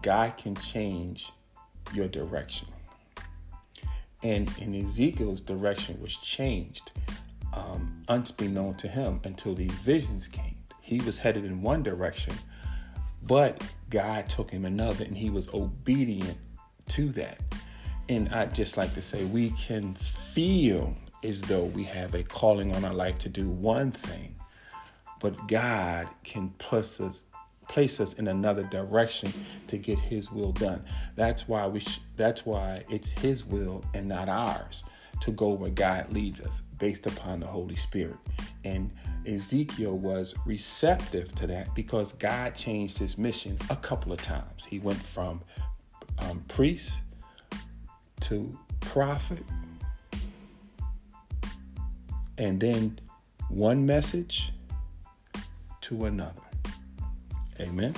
God 0.00 0.38
can 0.38 0.54
change 0.56 1.32
your 1.92 2.08
direction. 2.08 2.68
And 4.22 4.50
in 4.58 4.74
Ezekiel's 4.74 5.40
direction 5.40 6.00
was 6.00 6.16
changed, 6.16 6.92
um, 7.52 8.02
unbeknown 8.08 8.76
to 8.76 8.88
him 8.88 9.20
until 9.24 9.54
these 9.54 9.72
visions 9.72 10.26
came. 10.26 10.56
He 10.80 11.00
was 11.00 11.18
headed 11.18 11.44
in 11.44 11.62
one 11.62 11.82
direction, 11.82 12.34
but 13.22 13.62
God 13.90 14.28
took 14.28 14.50
him 14.50 14.64
another, 14.64 15.04
and 15.04 15.16
he 15.16 15.30
was 15.30 15.48
obedient 15.52 16.38
to 16.88 17.08
that. 17.10 17.40
And 18.08 18.28
I'd 18.28 18.54
just 18.54 18.76
like 18.76 18.94
to 18.94 19.02
say, 19.02 19.24
we 19.24 19.50
can 19.50 19.94
feel 19.94 20.96
as 21.24 21.42
though 21.42 21.64
we 21.64 21.82
have 21.84 22.14
a 22.14 22.22
calling 22.22 22.74
on 22.74 22.84
our 22.84 22.94
life 22.94 23.18
to 23.18 23.28
do 23.28 23.48
one 23.48 23.90
thing, 23.90 24.36
but 25.20 25.36
God 25.48 26.08
can 26.22 26.50
push 26.58 27.00
us 27.00 27.24
place 27.68 28.00
us 28.00 28.14
in 28.14 28.28
another 28.28 28.62
direction 28.64 29.32
to 29.66 29.76
get 29.76 29.98
his 29.98 30.30
will 30.30 30.52
done. 30.52 30.84
That's 31.14 31.48
why 31.48 31.66
we 31.66 31.80
sh- 31.80 32.00
that's 32.16 32.46
why 32.46 32.84
it's 32.88 33.10
his 33.10 33.44
will 33.44 33.84
and 33.94 34.08
not 34.08 34.28
ours 34.28 34.84
to 35.20 35.30
go 35.30 35.50
where 35.50 35.70
God 35.70 36.12
leads 36.12 36.40
us 36.40 36.62
based 36.78 37.06
upon 37.06 37.40
the 37.40 37.46
Holy 37.46 37.76
Spirit. 37.76 38.16
And 38.64 38.90
Ezekiel 39.26 39.96
was 39.96 40.34
receptive 40.44 41.34
to 41.36 41.46
that 41.46 41.74
because 41.74 42.12
God 42.12 42.54
changed 42.54 42.98
his 42.98 43.18
mission 43.18 43.58
a 43.70 43.76
couple 43.76 44.12
of 44.12 44.20
times. 44.20 44.64
He 44.64 44.78
went 44.78 45.02
from 45.02 45.42
um, 46.18 46.44
priest 46.48 46.92
to 48.20 48.58
prophet, 48.80 49.42
and 52.38 52.60
then 52.60 52.98
one 53.48 53.84
message 53.86 54.52
to 55.82 56.06
another. 56.06 56.45
Amen. 57.58 57.94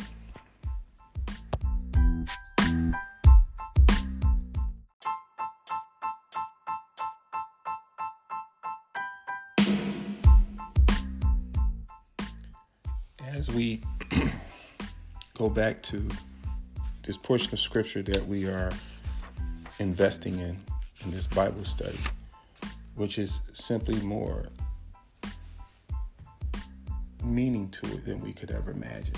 As 13.27 13.51
we 13.51 13.81
go 15.39 15.51
back 15.51 15.83
to 15.85 16.07
this 17.05 17.17
portion 17.17 17.53
of 17.53 17.59
scripture 17.59 18.03
that 18.03 18.27
we 18.27 18.47
are 18.47 18.71
investing 19.79 20.39
in 20.39 20.57
in 21.05 21.11
this 21.11 21.27
Bible 21.27 21.65
study, 21.65 21.99
which 22.95 23.19
is 23.19 23.41
simply 23.53 24.01
more 24.03 24.47
meaning 27.25 27.69
to 27.71 27.87
it 27.87 28.05
than 28.05 28.21
we 28.21 28.33
could 28.33 28.51
ever 28.51 28.71
imagine. 28.71 29.15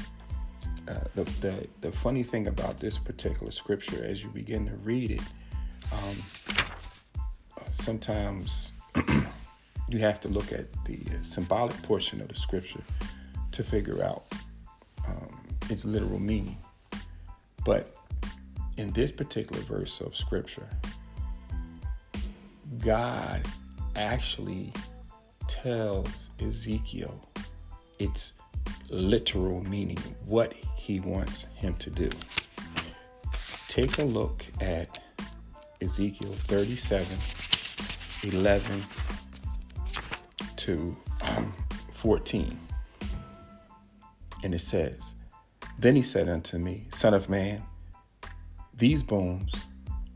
Uh, 0.90 0.94
the, 1.14 1.24
the, 1.40 1.68
the 1.83 1.92
funny 1.92 2.24
thing 2.24 2.48
about 2.48 2.81
this 2.81 2.98
particular 2.98 3.53
scripture, 3.53 4.05
as 4.05 4.24
you 4.24 4.29
begin 4.31 4.66
to 4.66 4.74
read 4.76 5.12
it, 5.12 5.22
um, 5.92 6.16
uh, 7.57 7.62
sometimes 7.72 8.72
you 9.88 9.98
have 9.98 10.18
to 10.18 10.26
look 10.26 10.53
at 10.53 10.66
the 10.87 10.98
symbolic 11.22 11.81
portion 11.83 12.20
of 12.20 12.26
the 12.26 12.35
scripture 12.35 12.83
to 13.53 13.62
figure 13.62 14.03
out 14.03 14.24
um, 15.07 15.40
its 15.68 15.85
literal 15.85 16.18
meaning. 16.18 16.57
But 17.64 17.94
in 18.76 18.90
this 18.90 19.12
particular 19.12 19.62
verse 19.62 20.00
of 20.00 20.16
scripture, 20.16 20.68
God 22.79 23.46
actually 23.94 24.72
tells 25.46 26.31
Ezekiel 26.40 27.29
its 28.00 28.33
literal 28.88 29.62
meaning, 29.62 29.98
what 30.26 30.53
he 30.90 31.00
wants 31.00 31.44
him 31.55 31.74
to 31.76 31.88
do. 31.88 32.09
Take 33.68 33.98
a 33.98 34.03
look 34.03 34.44
at 34.61 34.98
Ezekiel 35.81 36.35
37 36.48 37.16
11 38.24 38.83
to 40.57 40.96
um, 41.22 41.55
14. 41.94 42.59
And 44.42 44.55
it 44.55 44.61
says, 44.61 45.14
Then 45.79 45.94
he 45.94 46.03
said 46.03 46.29
unto 46.29 46.59
me, 46.59 46.88
Son 46.92 47.14
of 47.14 47.31
man, 47.31 47.62
these 48.76 49.03
bones 49.03 49.55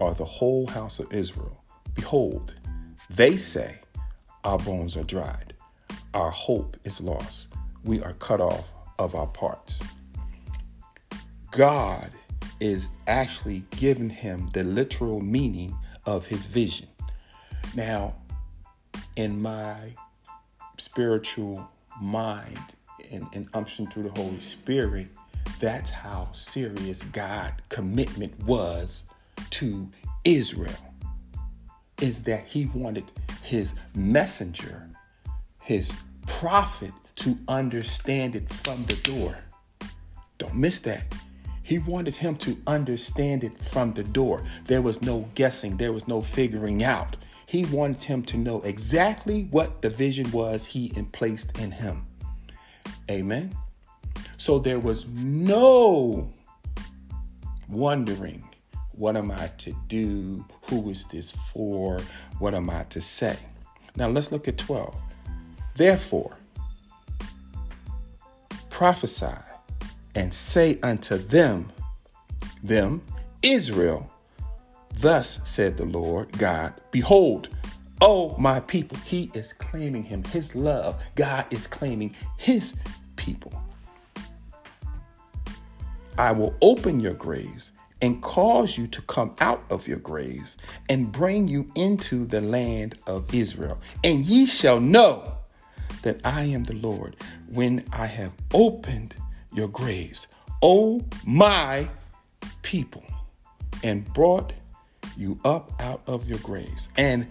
are 0.00 0.12
the 0.12 0.24
whole 0.24 0.66
house 0.66 0.98
of 0.98 1.12
Israel. 1.12 1.62
Behold, 1.94 2.56
they 3.10 3.36
say, 3.36 3.76
Our 4.42 4.58
bones 4.58 4.96
are 4.96 5.04
dried, 5.04 5.54
our 6.14 6.32
hope 6.32 6.76
is 6.82 7.00
lost, 7.00 7.46
we 7.84 8.02
are 8.02 8.14
cut 8.14 8.40
off 8.40 8.68
of 8.98 9.14
our 9.14 9.28
parts. 9.28 9.80
God 11.56 12.10
is 12.58 12.88
actually 13.06 13.64
giving 13.70 14.10
him 14.10 14.50
the 14.52 14.64
literal 14.64 15.20
meaning 15.20 15.76
of 16.04 16.26
his 16.26 16.46
vision. 16.46 16.88
Now, 17.76 18.16
in 19.16 19.40
my 19.40 19.76
spiritual 20.78 21.70
mind 22.00 22.58
and, 23.12 23.26
and 23.34 23.48
unction 23.54 23.86
through 23.88 24.04
the 24.04 24.20
Holy 24.20 24.40
Spirit, 24.40 25.06
that's 25.60 25.90
how 25.90 26.28
serious 26.32 27.02
God 27.12 27.54
commitment 27.68 28.36
was 28.44 29.04
to 29.50 29.88
Israel. 30.24 30.74
is 32.00 32.22
that 32.22 32.46
he 32.46 32.66
wanted 32.66 33.10
his 33.42 33.74
messenger, 33.94 34.88
his 35.62 35.92
prophet, 36.26 36.92
to 37.16 37.38
understand 37.48 38.34
it 38.34 38.52
from 38.52 38.84
the 38.86 38.96
door. 38.96 39.36
Don't 40.38 40.56
miss 40.56 40.80
that. 40.80 41.04
He 41.64 41.78
wanted 41.78 42.14
him 42.14 42.36
to 42.36 42.56
understand 42.66 43.42
it 43.42 43.58
from 43.60 43.94
the 43.94 44.04
door. 44.04 44.44
There 44.66 44.82
was 44.82 45.00
no 45.00 45.26
guessing, 45.34 45.78
there 45.78 45.94
was 45.94 46.06
no 46.06 46.20
figuring 46.20 46.84
out. 46.84 47.16
He 47.46 47.64
wanted 47.64 48.02
him 48.02 48.22
to 48.24 48.36
know 48.36 48.60
exactly 48.62 49.48
what 49.50 49.80
the 49.80 49.88
vision 49.88 50.30
was 50.30 50.66
he 50.66 50.90
placed 51.12 51.58
in 51.58 51.70
him. 51.70 52.04
Amen. 53.10 53.56
So 54.36 54.58
there 54.58 54.78
was 54.78 55.06
no 55.08 56.28
wondering, 57.68 58.46
what 58.92 59.16
am 59.16 59.30
I 59.30 59.48
to 59.58 59.74
do? 59.88 60.44
Who 60.68 60.90
is 60.90 61.04
this 61.04 61.32
for? 61.52 61.98
What 62.40 62.54
am 62.54 62.68
I 62.68 62.82
to 62.84 63.00
say? 63.00 63.38
Now 63.96 64.08
let's 64.08 64.30
look 64.30 64.48
at 64.48 64.58
12. 64.58 64.94
Therefore, 65.76 66.36
prophesy 68.68 69.32
and 70.14 70.32
say 70.32 70.78
unto 70.82 71.16
them, 71.16 71.72
them, 72.62 73.02
Israel, 73.42 74.10
thus 74.96 75.40
said 75.44 75.76
the 75.76 75.84
Lord 75.84 76.30
God, 76.38 76.74
behold, 76.90 77.48
oh 78.00 78.36
my 78.38 78.60
people. 78.60 78.96
He 78.98 79.30
is 79.34 79.52
claiming 79.52 80.02
him, 80.02 80.24
his 80.24 80.54
love. 80.54 81.02
God 81.14 81.46
is 81.50 81.66
claiming 81.66 82.14
his 82.36 82.74
people. 83.16 83.52
I 86.16 86.32
will 86.32 86.54
open 86.62 87.00
your 87.00 87.14
graves 87.14 87.72
and 88.00 88.22
cause 88.22 88.78
you 88.78 88.86
to 88.88 89.02
come 89.02 89.34
out 89.40 89.64
of 89.70 89.88
your 89.88 89.98
graves 89.98 90.56
and 90.88 91.10
bring 91.10 91.48
you 91.48 91.70
into 91.74 92.24
the 92.26 92.40
land 92.40 92.98
of 93.06 93.34
Israel. 93.34 93.80
And 94.04 94.24
ye 94.24 94.46
shall 94.46 94.80
know 94.80 95.36
that 96.02 96.20
I 96.24 96.42
am 96.44 96.64
the 96.64 96.74
Lord 96.74 97.16
when 97.48 97.84
I 97.92 98.06
have 98.06 98.32
opened 98.52 99.16
your 99.54 99.68
graves, 99.68 100.26
O 100.62 101.00
my 101.24 101.88
people, 102.62 103.04
and 103.82 104.04
brought 104.12 104.52
you 105.16 105.38
up 105.44 105.72
out 105.80 106.02
of 106.06 106.28
your 106.28 106.38
graves, 106.38 106.88
and 106.96 107.26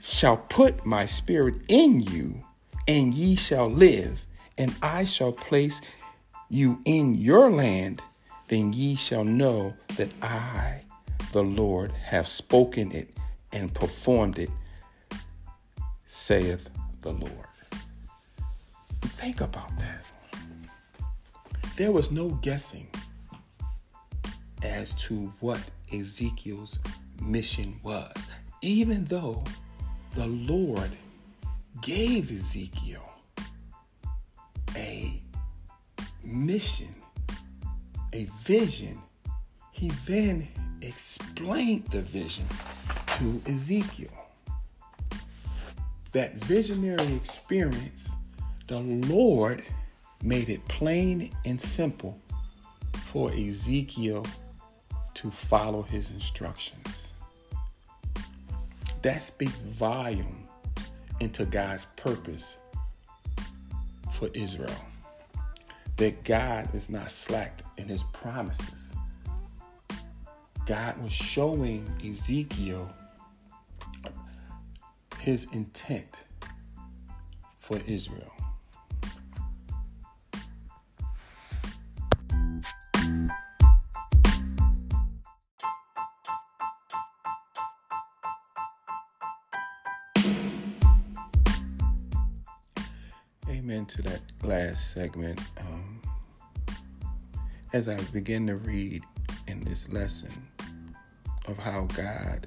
shall 0.00 0.36
put 0.36 0.86
my 0.86 1.06
spirit 1.06 1.54
in 1.68 2.00
you, 2.00 2.42
and 2.88 3.12
ye 3.12 3.36
shall 3.36 3.68
live, 3.68 4.24
and 4.56 4.74
I 4.82 5.04
shall 5.04 5.32
place 5.32 5.80
you 6.48 6.80
in 6.84 7.16
your 7.16 7.50
land, 7.50 8.02
then 8.48 8.72
ye 8.72 8.94
shall 8.94 9.24
know 9.24 9.74
that 9.96 10.12
I, 10.22 10.82
the 11.32 11.42
Lord, 11.42 11.90
have 11.92 12.28
spoken 12.28 12.92
it 12.92 13.16
and 13.52 13.74
performed 13.74 14.38
it, 14.38 14.50
saith 16.06 16.68
the 17.02 17.12
Lord. 17.12 17.32
Think 19.02 19.40
about 19.40 19.76
that. 19.78 20.04
There 21.76 21.92
was 21.92 22.10
no 22.10 22.30
guessing 22.40 22.88
as 24.62 24.94
to 24.94 25.30
what 25.40 25.60
Ezekiel's 25.92 26.78
mission 27.20 27.78
was, 27.82 28.28
even 28.62 29.04
though 29.04 29.44
the 30.14 30.26
Lord 30.26 30.90
gave 31.82 32.32
Ezekiel 32.32 33.12
a 34.74 35.20
mission, 36.24 36.94
a 38.14 38.24
vision, 38.42 38.98
he 39.72 39.90
then 40.06 40.48
explained 40.80 41.84
the 41.88 42.00
vision 42.00 42.46
to 43.18 43.42
Ezekiel. 43.44 44.08
That 46.12 46.36
visionary 46.36 47.12
experience, 47.12 48.08
the 48.66 48.78
Lord 48.78 49.62
made 50.26 50.48
it 50.48 50.66
plain 50.66 51.30
and 51.44 51.60
simple 51.60 52.18
for 53.04 53.30
Ezekiel 53.32 54.26
to 55.14 55.30
follow 55.30 55.82
his 55.82 56.10
instructions. 56.10 57.12
That 59.02 59.22
speaks 59.22 59.62
volume 59.62 60.48
into 61.20 61.44
God's 61.44 61.86
purpose 61.96 62.56
for 64.12 64.28
Israel 64.34 64.74
that 65.96 66.24
God 66.24 66.74
is 66.74 66.90
not 66.90 67.10
slacked 67.10 67.62
in 67.78 67.88
his 67.88 68.02
promises. 68.02 68.92
God 70.66 71.00
was 71.02 71.12
showing 71.12 71.88
Ezekiel 72.06 72.90
his 75.20 75.46
intent 75.52 76.24
for 77.56 77.78
Israel. 77.86 78.35
Segment. 94.96 95.38
Um, 95.58 96.00
as 97.74 97.86
I 97.86 98.00
begin 98.14 98.46
to 98.46 98.56
read 98.56 99.02
in 99.46 99.62
this 99.62 99.90
lesson 99.90 100.30
of 101.48 101.58
how 101.58 101.82
God 101.94 102.46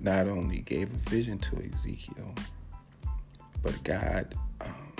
not 0.00 0.28
only 0.28 0.60
gave 0.60 0.90
a 0.90 1.10
vision 1.10 1.38
to 1.40 1.62
Ezekiel, 1.70 2.34
but 3.62 3.84
God 3.84 4.34
um, 4.62 4.96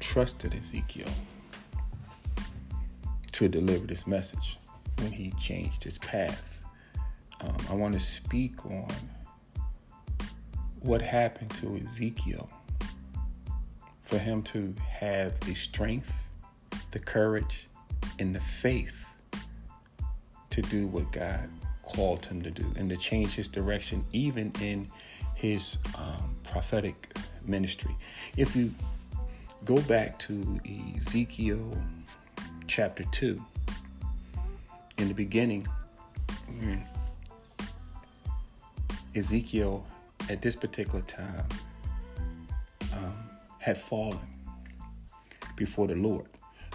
trusted 0.00 0.54
Ezekiel 0.54 1.08
to 3.32 3.48
deliver 3.48 3.86
this 3.86 4.06
message 4.06 4.58
when 4.98 5.12
he 5.12 5.30
changed 5.40 5.82
his 5.82 5.96
path. 5.96 6.62
Um, 7.40 7.56
I 7.70 7.72
want 7.72 7.94
to 7.94 8.00
speak 8.00 8.66
on 8.66 8.92
what 10.80 11.00
happened 11.00 11.54
to 11.54 11.80
Ezekiel 11.82 12.50
for 14.10 14.18
him 14.18 14.42
to 14.42 14.74
have 14.90 15.38
the 15.40 15.54
strength, 15.54 16.12
the 16.90 16.98
courage, 16.98 17.68
and 18.18 18.34
the 18.34 18.40
faith 18.40 19.06
to 20.50 20.60
do 20.62 20.88
what 20.88 21.12
God 21.12 21.48
called 21.84 22.26
him 22.26 22.42
to 22.42 22.50
do 22.50 22.66
and 22.74 22.90
to 22.90 22.96
change 22.96 23.34
his 23.34 23.46
direction, 23.46 24.04
even 24.12 24.52
in 24.60 24.90
his 25.36 25.78
um, 25.96 26.34
prophetic 26.42 27.16
ministry. 27.46 27.96
If 28.36 28.56
you 28.56 28.74
go 29.64 29.80
back 29.82 30.18
to 30.20 30.58
Ezekiel 30.96 31.80
chapter 32.66 33.04
2, 33.12 33.40
in 34.98 35.06
the 35.06 35.14
beginning, 35.14 35.64
Ezekiel 39.14 39.86
at 40.28 40.42
this 40.42 40.56
particular 40.56 41.02
time 41.02 41.46
had 43.60 43.76
fallen 43.76 44.18
before 45.54 45.86
the 45.86 45.94
Lord. 45.94 46.26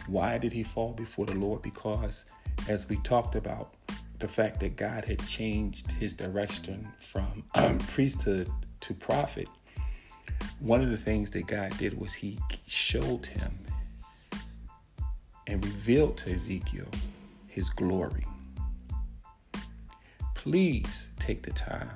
Why 0.07 0.37
did 0.37 0.53
he 0.53 0.63
fall 0.63 0.93
before 0.93 1.25
the 1.25 1.33
Lord? 1.33 1.63
Because, 1.63 2.25
as 2.69 2.87
we 2.87 2.97
talked 2.97 3.35
about, 3.35 3.73
the 4.19 4.27
fact 4.27 4.59
that 4.59 4.75
God 4.75 5.03
had 5.03 5.19
changed 5.27 5.91
his 5.91 6.13
direction 6.13 6.87
from 6.99 7.43
priesthood 7.87 8.49
to 8.81 8.93
prophet, 8.93 9.49
one 10.59 10.81
of 10.81 10.91
the 10.91 10.97
things 10.97 11.31
that 11.31 11.47
God 11.47 11.75
did 11.79 11.99
was 11.99 12.13
he 12.13 12.37
showed 12.67 13.25
him 13.25 13.51
and 15.47 15.65
revealed 15.65 16.17
to 16.17 16.31
Ezekiel 16.31 16.87
his 17.47 17.67
glory. 17.71 18.25
Please 20.35 21.09
take 21.19 21.41
the 21.41 21.51
time 21.51 21.89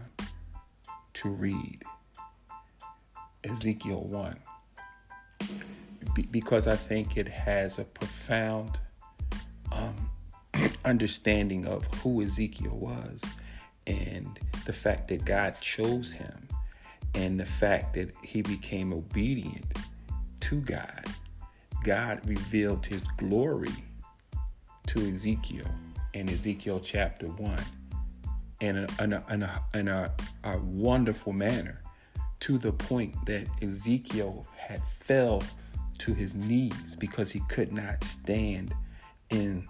to 1.13 1.29
read 1.29 1.83
Ezekiel 3.43 4.01
1 4.01 4.35
because 6.31 6.67
I 6.67 6.75
think 6.75 7.17
it 7.17 7.27
has 7.27 7.79
a 7.79 7.83
profound 7.83 8.79
um, 9.71 9.95
understanding 10.85 11.65
of 11.65 11.85
who 11.95 12.21
Ezekiel 12.21 12.75
was 12.75 13.23
and 13.87 14.39
the 14.65 14.73
fact 14.73 15.07
that 15.09 15.25
God 15.25 15.55
chose 15.61 16.11
him 16.11 16.47
and 17.15 17.39
the 17.39 17.45
fact 17.45 17.93
that 17.95 18.13
he 18.23 18.41
became 18.41 18.93
obedient 18.93 19.65
to 20.41 20.61
God. 20.61 21.05
God 21.83 22.21
revealed 22.27 22.85
his 22.85 23.01
glory 23.17 23.73
to 24.87 25.09
Ezekiel 25.09 25.67
in 26.13 26.29
Ezekiel 26.29 26.79
chapter 26.79 27.27
1 27.27 27.57
in 28.61 28.77
a, 28.77 29.03
in 29.03 29.13
a, 29.13 29.23
in 29.31 29.43
a, 29.43 29.63
in 29.73 29.87
a, 29.87 30.11
a 30.43 30.57
wonderful 30.57 31.33
manner 31.33 31.81
to 32.41 32.57
the 32.57 32.71
point 32.71 33.13
that 33.25 33.47
Ezekiel 33.61 34.45
had 34.55 34.81
fell 34.83 35.43
to 35.99 36.13
his 36.13 36.35
knees 36.35 36.95
because 36.95 37.31
he 37.31 37.41
could 37.49 37.71
not 37.73 38.03
stand 38.03 38.73
in 39.29 39.67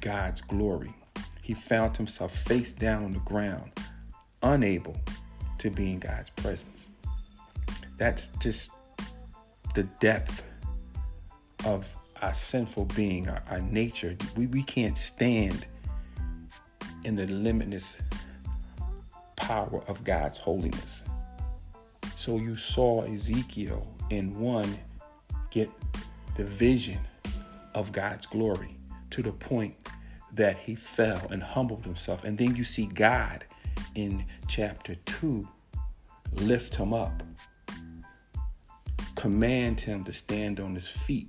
God's 0.00 0.40
glory. 0.40 0.94
He 1.42 1.54
found 1.54 1.96
himself 1.96 2.36
face 2.36 2.72
down 2.72 3.04
on 3.04 3.12
the 3.12 3.20
ground, 3.20 3.72
unable 4.42 4.96
to 5.58 5.70
be 5.70 5.92
in 5.92 5.98
God's 6.00 6.30
presence. 6.30 6.88
That's 7.98 8.28
just 8.40 8.70
the 9.74 9.84
depth 10.00 10.42
of 11.64 11.88
our 12.20 12.34
sinful 12.34 12.86
being, 12.86 13.28
our, 13.28 13.42
our 13.50 13.60
nature. 13.60 14.16
We, 14.36 14.46
we 14.46 14.62
can't 14.62 14.98
stand 14.98 15.66
in 17.04 17.16
the 17.16 17.26
limitless 17.26 17.96
power 19.36 19.82
of 19.88 20.04
God's 20.04 20.38
holiness. 20.38 21.02
So 22.22 22.36
you 22.36 22.56
saw 22.56 23.02
Ezekiel 23.02 23.84
in 24.10 24.38
one 24.38 24.78
get 25.50 25.68
the 26.36 26.44
vision 26.44 27.00
of 27.74 27.90
God's 27.90 28.26
glory 28.26 28.76
to 29.10 29.24
the 29.24 29.32
point 29.32 29.74
that 30.32 30.56
he 30.56 30.76
fell 30.76 31.26
and 31.32 31.42
humbled 31.42 31.84
himself. 31.84 32.22
And 32.22 32.38
then 32.38 32.54
you 32.54 32.62
see 32.62 32.86
God 32.86 33.44
in 33.96 34.24
chapter 34.46 34.94
2 34.94 35.48
lift 36.34 36.76
him 36.76 36.94
up, 36.94 37.24
command 39.16 39.80
him 39.80 40.04
to 40.04 40.12
stand 40.12 40.60
on 40.60 40.76
his 40.76 40.86
feet 40.86 41.28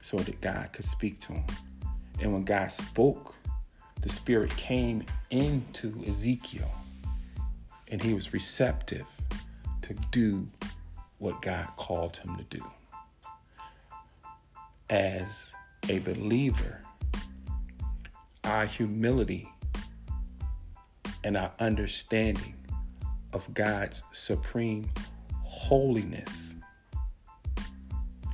so 0.00 0.16
that 0.18 0.40
God 0.40 0.72
could 0.72 0.84
speak 0.84 1.18
to 1.22 1.32
him. 1.32 1.44
And 2.20 2.32
when 2.32 2.44
God 2.44 2.70
spoke, 2.70 3.34
the 4.00 4.10
Spirit 4.10 4.56
came 4.56 5.02
into 5.30 6.00
Ezekiel 6.06 6.70
and 7.88 8.00
he 8.00 8.14
was 8.14 8.32
receptive 8.32 9.06
to 9.90 10.08
do 10.10 10.48
what 11.18 11.42
God 11.42 11.68
called 11.76 12.16
him 12.16 12.36
to 12.36 12.44
do. 12.44 12.64
As 14.88 15.52
a 15.88 15.98
believer, 16.00 16.80
our 18.44 18.66
humility 18.66 19.48
and 21.24 21.36
our 21.36 21.52
understanding 21.58 22.54
of 23.32 23.52
God's 23.54 24.02
supreme 24.12 24.88
holiness, 25.42 26.54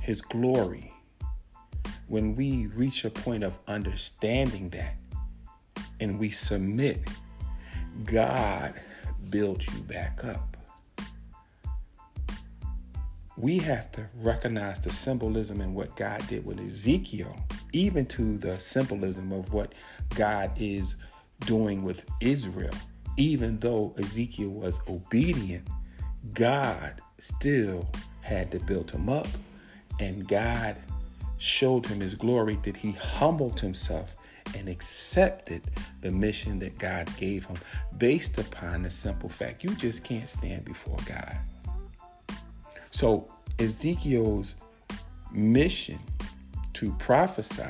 His 0.01 0.21
glory, 0.21 0.93
when 2.07 2.35
we 2.35 2.67
reach 2.67 3.03
a 3.05 3.09
point 3.09 3.43
of 3.43 3.57
understanding 3.67 4.69
that 4.69 4.97
and 5.99 6.17
we 6.17 6.29
submit, 6.29 6.99
God 8.05 8.73
builds 9.29 9.67
you 9.67 9.81
back 9.81 10.23
up. 10.23 10.56
We 13.37 13.59
have 13.59 13.91
to 13.91 14.09
recognize 14.15 14.79
the 14.79 14.89
symbolism 14.89 15.61
in 15.61 15.75
what 15.75 15.95
God 15.95 16.25
did 16.27 16.43
with 16.43 16.59
Ezekiel, 16.59 17.35
even 17.71 18.07
to 18.07 18.35
the 18.35 18.59
symbolism 18.59 19.31
of 19.31 19.53
what 19.53 19.73
God 20.15 20.51
is 20.59 20.95
doing 21.41 21.83
with 21.83 22.03
Israel. 22.19 22.73
Even 23.17 23.59
though 23.59 23.93
Ezekiel 23.99 24.49
was 24.49 24.79
obedient, 24.89 25.67
God 26.33 26.99
still 27.19 27.87
had 28.21 28.51
to 28.51 28.59
build 28.59 28.89
him 28.89 29.07
up, 29.07 29.27
and 29.99 30.27
God 30.27 30.75
showed 31.37 31.85
him 31.85 31.99
his 31.99 32.15
glory 32.15 32.57
that 32.63 32.75
he 32.75 32.91
humbled 32.93 33.59
himself 33.59 34.15
and 34.55 34.67
accepted 34.67 35.61
the 36.01 36.09
mission 36.09 36.57
that 36.57 36.79
God 36.79 37.07
gave 37.17 37.45
him 37.45 37.57
based 37.99 38.39
upon 38.39 38.81
the 38.81 38.89
simple 38.89 39.29
fact 39.29 39.63
you 39.63 39.75
just 39.75 40.03
can't 40.03 40.27
stand 40.27 40.65
before 40.65 40.97
God. 41.05 41.37
So, 42.97 43.27
Ezekiel's 43.59 44.55
mission 45.31 45.99
to 46.73 46.91
prophesy 46.93 47.61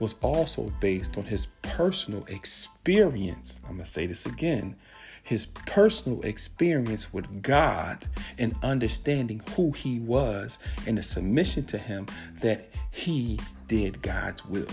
was 0.00 0.16
also 0.22 0.72
based 0.80 1.16
on 1.18 1.22
his 1.22 1.46
personal 1.62 2.24
experience. 2.24 3.60
I'm 3.62 3.74
going 3.74 3.84
to 3.84 3.88
say 3.88 4.06
this 4.06 4.26
again 4.26 4.74
his 5.22 5.46
personal 5.46 6.20
experience 6.22 7.12
with 7.12 7.42
God 7.42 8.04
and 8.38 8.56
understanding 8.64 9.40
who 9.54 9.70
he 9.70 10.00
was 10.00 10.58
and 10.84 10.98
the 10.98 11.02
submission 11.04 11.64
to 11.66 11.78
him 11.78 12.06
that 12.40 12.70
he 12.90 13.38
did 13.68 14.02
God's 14.02 14.44
will. 14.46 14.66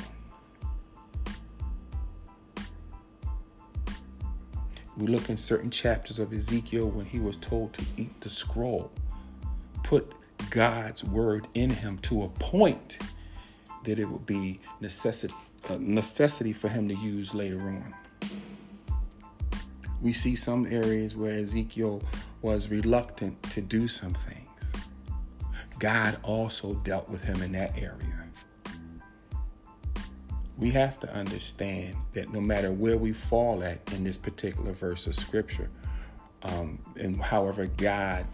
We 4.98 5.06
look 5.06 5.30
in 5.30 5.38
certain 5.38 5.70
chapters 5.70 6.18
of 6.18 6.34
Ezekiel 6.34 6.90
when 6.90 7.06
he 7.06 7.20
was 7.20 7.36
told 7.36 7.74
to 7.74 7.86
eat 7.96 8.20
the 8.22 8.30
scroll, 8.30 8.92
put 9.88 10.12
God's 10.50 11.02
word 11.06 11.48
in 11.54 11.70
him 11.70 11.98
to 12.00 12.24
a 12.24 12.28
point 12.28 12.98
that 13.86 13.98
it 13.98 14.04
would 14.04 14.26
be 14.26 14.60
necessity, 14.82 15.34
necessity 15.80 16.52
for 16.52 16.68
him 16.68 16.90
to 16.90 16.96
use 16.96 17.34
later 17.34 17.62
on. 17.62 17.96
We 20.02 20.12
see 20.12 20.36
some 20.36 20.66
areas 20.66 21.16
where 21.16 21.40
Ezekiel 21.40 22.04
was 22.42 22.70
reluctant 22.70 23.42
to 23.52 23.62
do 23.62 23.88
some 23.88 24.14
things. 24.14 24.50
God 25.80 26.18
also 26.22 26.74
dealt 26.84 27.08
with 27.10 27.24
him 27.24 27.42
in 27.42 27.54
that 27.54 27.78
area. 27.78 28.26
We 30.58 30.70
have 30.72 31.00
to 31.00 31.14
understand 31.14 31.96
that 32.12 32.34
no 32.34 32.42
matter 32.42 32.74
where 32.74 32.98
we 32.98 33.14
fall 33.14 33.64
at 33.64 33.80
in 33.94 34.04
this 34.04 34.18
particular 34.18 34.74
verse 34.74 35.08
of 35.08 35.16
scripture, 35.16 35.70
um, 36.44 36.78
and 36.98 37.16
however 37.22 37.68
God 37.68 38.26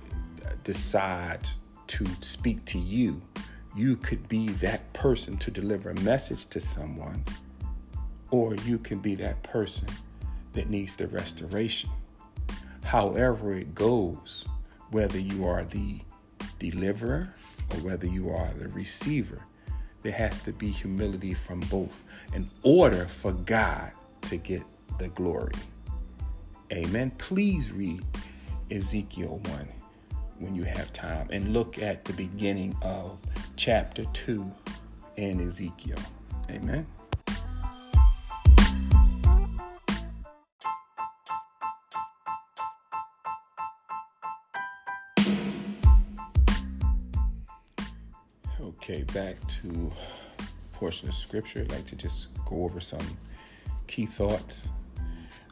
decides 0.64 1.54
to 1.88 2.06
speak 2.20 2.64
to 2.66 2.80
you, 2.80 3.22
you 3.76 3.96
could 3.96 4.28
be 4.28 4.50
that 4.50 4.92
person 4.94 5.38
to 5.38 5.52
deliver 5.52 5.90
a 5.90 6.00
message 6.02 6.46
to 6.48 6.60
someone, 6.60 7.24
or 8.32 8.56
you 8.66 8.78
can 8.78 9.00
be 9.00 9.16
that 9.16 9.42
person 9.44 9.88
that 10.54 10.70
needs 10.70 10.94
the 10.94 11.08
restoration. 11.08 11.90
However, 12.84 13.54
it 13.54 13.74
goes, 13.74 14.46
whether 14.92 15.20
you 15.20 15.46
are 15.46 15.66
the 15.66 16.00
deliverer 16.60 17.34
or 17.72 17.78
whether 17.78 18.06
you 18.06 18.30
are 18.30 18.50
the 18.60 18.68
receiver, 18.70 19.42
there 20.04 20.12
has 20.12 20.38
to 20.44 20.52
be 20.52 20.70
humility 20.70 21.34
from 21.34 21.62
both 21.62 22.04
in 22.34 22.50
order 22.62 23.06
for 23.06 23.32
God 23.32 23.92
to 24.22 24.38
get 24.38 24.64
the 25.00 25.10
glory. 25.10 25.54
Amen. 26.72 27.12
Please 27.18 27.72
read 27.72 28.04
Ezekiel 28.70 29.42
1 29.46 29.83
when 30.40 30.56
you 30.56 30.64
have 30.64 30.92
time 30.94 31.28
and 31.32 31.54
look 31.54 31.82
at 31.82 32.06
the 32.06 32.14
beginning 32.14 32.76
of 32.82 33.18
chapter 33.56 34.06
2 34.14 34.52
in 35.18 35.40
Ezekiel. 35.42 35.98
Amen. 36.50 36.86
Okay, 48.62 49.04
back 49.14 49.36
to 49.48 49.92
portion 50.74 51.08
of 51.08 51.14
scripture. 51.16 51.62
I'd 51.62 51.72
like 51.72 51.86
to 51.86 51.96
just 51.96 52.28
go 52.46 52.66
over 52.66 52.82
some 52.82 53.06
key 53.88 54.06
thoughts 54.06 54.70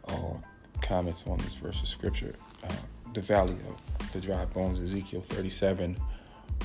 or 0.04 0.42
comments 0.82 1.24
on 1.28 1.38
this 1.38 1.54
verse 1.54 1.82
of 1.82 1.88
scripture. 1.88 2.36
Uh, 2.64 2.74
the 3.14 3.22
valley 3.22 3.56
of 3.70 3.91
the 4.12 4.20
dry 4.20 4.46
bones, 4.46 4.80
Ezekiel 4.80 5.22
37, 5.22 5.98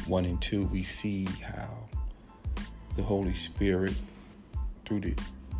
1 0.06 0.24
and 0.24 0.42
2, 0.42 0.62
we 0.66 0.82
see 0.82 1.26
how 1.42 1.68
the 2.96 3.02
Holy 3.02 3.34
Spirit, 3.34 3.94
through 4.84 5.00
the, 5.00 5.14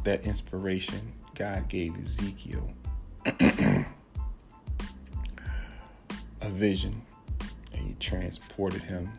that 0.05 0.25
inspiration 0.25 1.12
God 1.35 1.68
gave 1.68 1.99
Ezekiel, 1.99 2.68
a 3.40 3.85
vision, 6.44 7.03
and 7.72 7.87
he 7.87 7.94
transported 8.01 8.83
him, 8.83 9.11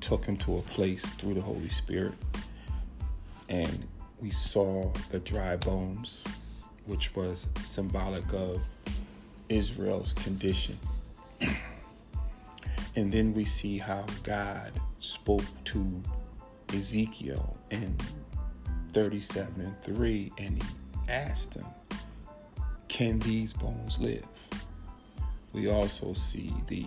took 0.00 0.24
him 0.24 0.36
to 0.38 0.58
a 0.58 0.62
place 0.62 1.02
through 1.02 1.34
the 1.34 1.40
Holy 1.40 1.68
Spirit, 1.68 2.14
and 3.48 3.86
we 4.20 4.30
saw 4.30 4.90
the 5.10 5.18
dry 5.20 5.56
bones, 5.56 6.22
which 6.86 7.14
was 7.16 7.46
symbolic 7.62 8.24
of 8.32 8.60
Israel's 9.48 10.12
condition. 10.12 10.78
And 12.98 13.12
then 13.12 13.32
we 13.32 13.44
see 13.44 13.78
how 13.78 14.04
God 14.24 14.72
spoke 14.98 15.44
to 15.66 16.02
Ezekiel 16.74 17.56
in 17.70 17.96
37 18.92 19.60
and 19.60 19.82
3, 19.82 20.32
and 20.38 20.60
he 20.60 20.68
asked 21.08 21.54
him, 21.54 21.64
Can 22.88 23.20
these 23.20 23.54
bones 23.54 24.00
live? 24.00 24.26
We 25.52 25.70
also 25.70 26.12
see 26.12 26.52
the 26.66 26.86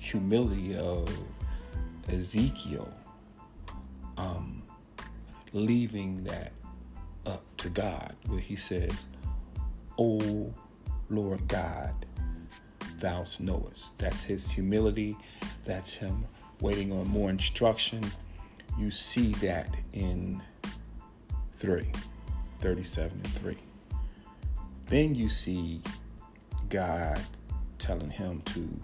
humility 0.00 0.76
of 0.76 1.08
Ezekiel 2.08 2.92
um, 4.16 4.64
leaving 5.52 6.24
that 6.24 6.50
up 7.24 7.44
to 7.58 7.68
God, 7.68 8.16
where 8.26 8.40
he 8.40 8.56
says, 8.56 9.06
Oh 9.96 10.52
Lord 11.08 11.46
God, 11.46 11.94
thou 13.02 13.24
knowest. 13.40 13.98
That's 13.98 14.22
his 14.22 14.50
humility. 14.50 15.16
That's 15.64 15.92
him 15.92 16.24
waiting 16.60 16.92
on 16.92 17.08
more 17.08 17.30
instruction. 17.30 18.00
You 18.78 18.90
see 18.92 19.32
that 19.34 19.76
in 19.92 20.40
3, 21.58 21.90
37 22.60 23.10
and 23.12 23.28
3. 23.34 23.56
Then 24.88 25.14
you 25.16 25.28
see 25.28 25.82
God 26.70 27.20
telling 27.78 28.10
him 28.10 28.40
to 28.46 28.80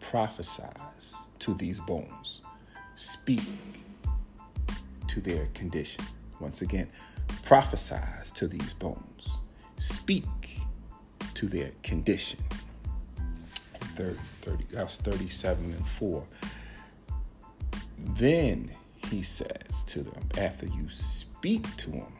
prophesize 0.00 1.14
to 1.40 1.52
these 1.54 1.78
bones, 1.80 2.40
speak 2.96 3.42
to 5.08 5.20
their 5.20 5.46
condition. 5.52 6.04
Once 6.40 6.62
again, 6.62 6.88
prophesize 7.44 8.32
to 8.32 8.48
these 8.48 8.72
bones, 8.72 9.40
speak 9.78 10.24
to 11.34 11.46
their 11.46 11.72
condition. 11.82 12.38
30, 13.96 14.18
30, 14.42 14.64
that 14.72 14.84
was 14.84 14.96
37 14.98 15.64
and 15.64 15.88
4. 15.88 16.24
Then 17.98 18.70
he 19.08 19.22
says 19.22 19.84
to 19.86 20.02
them, 20.02 20.28
after 20.38 20.66
you 20.66 20.88
speak 20.88 21.64
to 21.76 21.90
them, 21.90 22.12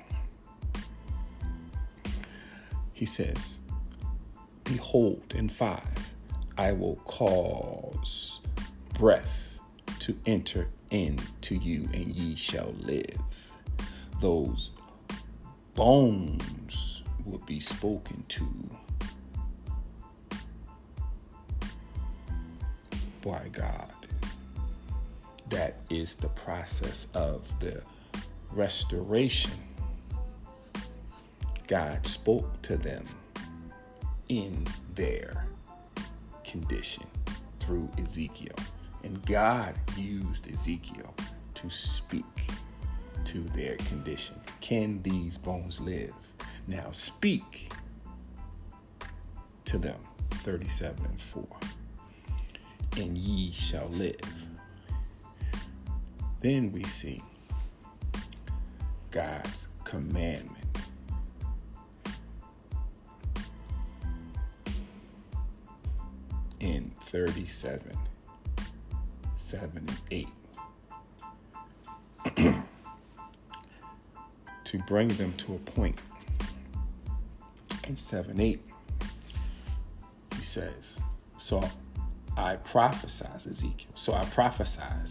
he 2.92 3.06
says, 3.06 3.60
Behold, 4.64 5.22
in 5.34 5.48
five, 5.48 6.12
I 6.56 6.72
will 6.72 6.96
cause 7.04 8.40
breath 8.94 9.58
to 10.00 10.16
enter 10.26 10.68
into 10.90 11.56
you, 11.56 11.88
and 11.94 12.14
ye 12.14 12.36
shall 12.36 12.74
live. 12.78 13.18
Those 14.20 14.70
bones 15.74 17.02
will 17.24 17.38
be 17.40 17.60
spoken 17.60 18.24
to 18.28 18.46
by 23.22 23.48
God. 23.52 23.92
That 25.48 25.76
is 25.90 26.14
the 26.14 26.28
process 26.28 27.06
of 27.14 27.46
the 27.60 27.82
restoration. 28.50 29.52
God 31.68 32.06
spoke 32.06 32.60
to 32.62 32.76
them 32.76 33.04
in 34.28 34.66
their 34.94 35.46
condition 36.44 37.06
through 37.60 37.88
Ezekiel. 37.98 38.54
And 39.04 39.24
God 39.26 39.74
used 39.96 40.50
Ezekiel 40.52 41.14
to 41.54 41.70
speak 41.70 42.24
to 43.24 43.40
their 43.54 43.76
condition. 43.76 44.36
Can 44.60 45.02
these 45.02 45.38
bones 45.38 45.80
live? 45.80 46.14
Now 46.66 46.88
speak 46.92 47.72
to 49.64 49.78
them. 49.78 49.98
37 50.30 51.04
and 51.04 51.20
4 51.20 51.46
and 52.96 53.16
ye 53.16 53.52
shall 53.52 53.88
live. 53.88 54.20
Then 56.40 56.72
we 56.72 56.84
see 56.84 57.22
God's 59.10 59.68
commandment. 59.84 60.58
In 66.60 66.92
37, 67.06 67.96
7 69.36 69.70
and 69.76 70.00
8. 70.10 70.28
to 74.64 74.78
bring 74.86 75.08
them 75.08 75.32
to 75.34 75.54
a 75.54 75.58
point. 75.58 75.98
In 77.88 77.96
7 77.96 78.40
8, 78.40 78.60
he 80.36 80.42
says, 80.42 80.96
So 81.38 81.62
I 82.36 82.56
prophesied, 82.56 83.46
Ezekiel. 83.46 83.92
So 83.94 84.14
I 84.14 84.24
prophesied 84.26 85.10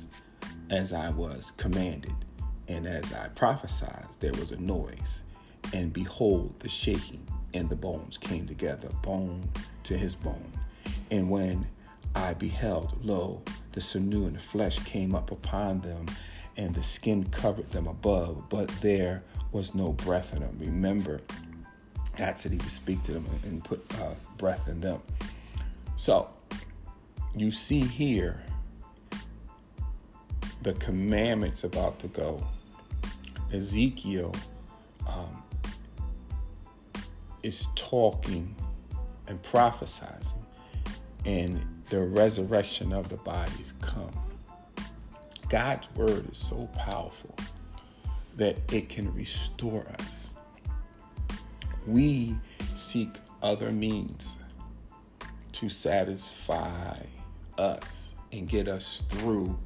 as 0.69 0.93
I 0.93 1.09
was 1.11 1.51
commanded. 1.57 2.15
And 2.67 2.87
as 2.87 3.13
I 3.13 3.27
prophesied, 3.29 4.07
there 4.19 4.31
was 4.33 4.51
a 4.51 4.57
noise. 4.57 5.21
And 5.73 5.93
behold, 5.93 6.55
the 6.59 6.69
shaking 6.69 7.25
and 7.53 7.69
the 7.69 7.75
bones 7.75 8.17
came 8.17 8.47
together, 8.47 8.89
bone 9.01 9.43
to 9.83 9.97
his 9.97 10.15
bone. 10.15 10.51
And 11.11 11.29
when 11.29 11.67
I 12.15 12.33
beheld, 12.33 12.97
lo, 13.03 13.41
the 13.73 13.81
sinew 13.81 14.25
and 14.25 14.35
the 14.35 14.39
flesh 14.39 14.79
came 14.79 15.15
up 15.15 15.31
upon 15.31 15.81
them, 15.81 16.05
and 16.57 16.73
the 16.73 16.83
skin 16.83 17.23
covered 17.25 17.71
them 17.71 17.87
above, 17.87 18.49
but 18.49 18.67
there 18.81 19.23
was 19.51 19.73
no 19.75 19.93
breath 19.93 20.33
in 20.33 20.39
them. 20.39 20.57
Remember, 20.59 21.21
God 22.17 22.37
said 22.37 22.51
He 22.51 22.57
would 22.57 22.71
speak 22.71 23.03
to 23.03 23.13
them 23.13 23.25
and 23.43 23.63
put 23.63 23.83
uh, 23.99 24.13
breath 24.37 24.67
in 24.67 24.81
them. 24.81 25.01
So 25.97 26.29
you 27.35 27.51
see 27.51 27.81
here 27.81 28.41
the 30.61 30.73
commandments 30.73 31.63
about 31.63 31.99
to 31.99 32.07
go. 32.07 32.45
Ezekiel 33.51 34.33
um, 35.07 35.43
is 37.43 37.67
talking 37.75 38.55
and 39.27 39.41
prophesizing, 39.41 40.33
and 41.25 41.59
the 41.89 42.01
resurrection 42.01 42.93
of 42.93 43.09
the 43.09 43.17
bodies 43.17 43.73
come. 43.81 44.11
God's 45.49 45.93
word 45.95 46.29
is 46.31 46.37
so 46.37 46.69
powerful 46.75 47.35
that 48.35 48.57
it 48.71 48.87
can 48.87 49.13
restore 49.13 49.85
us. 49.99 50.31
We 51.85 52.35
seek 52.75 53.09
other 53.41 53.71
means 53.71 54.35
to 55.53 55.67
satisfy 55.67 56.97
us 57.61 58.13
and 58.31 58.47
get 58.47 58.67
us 58.67 59.03
through 59.09 59.57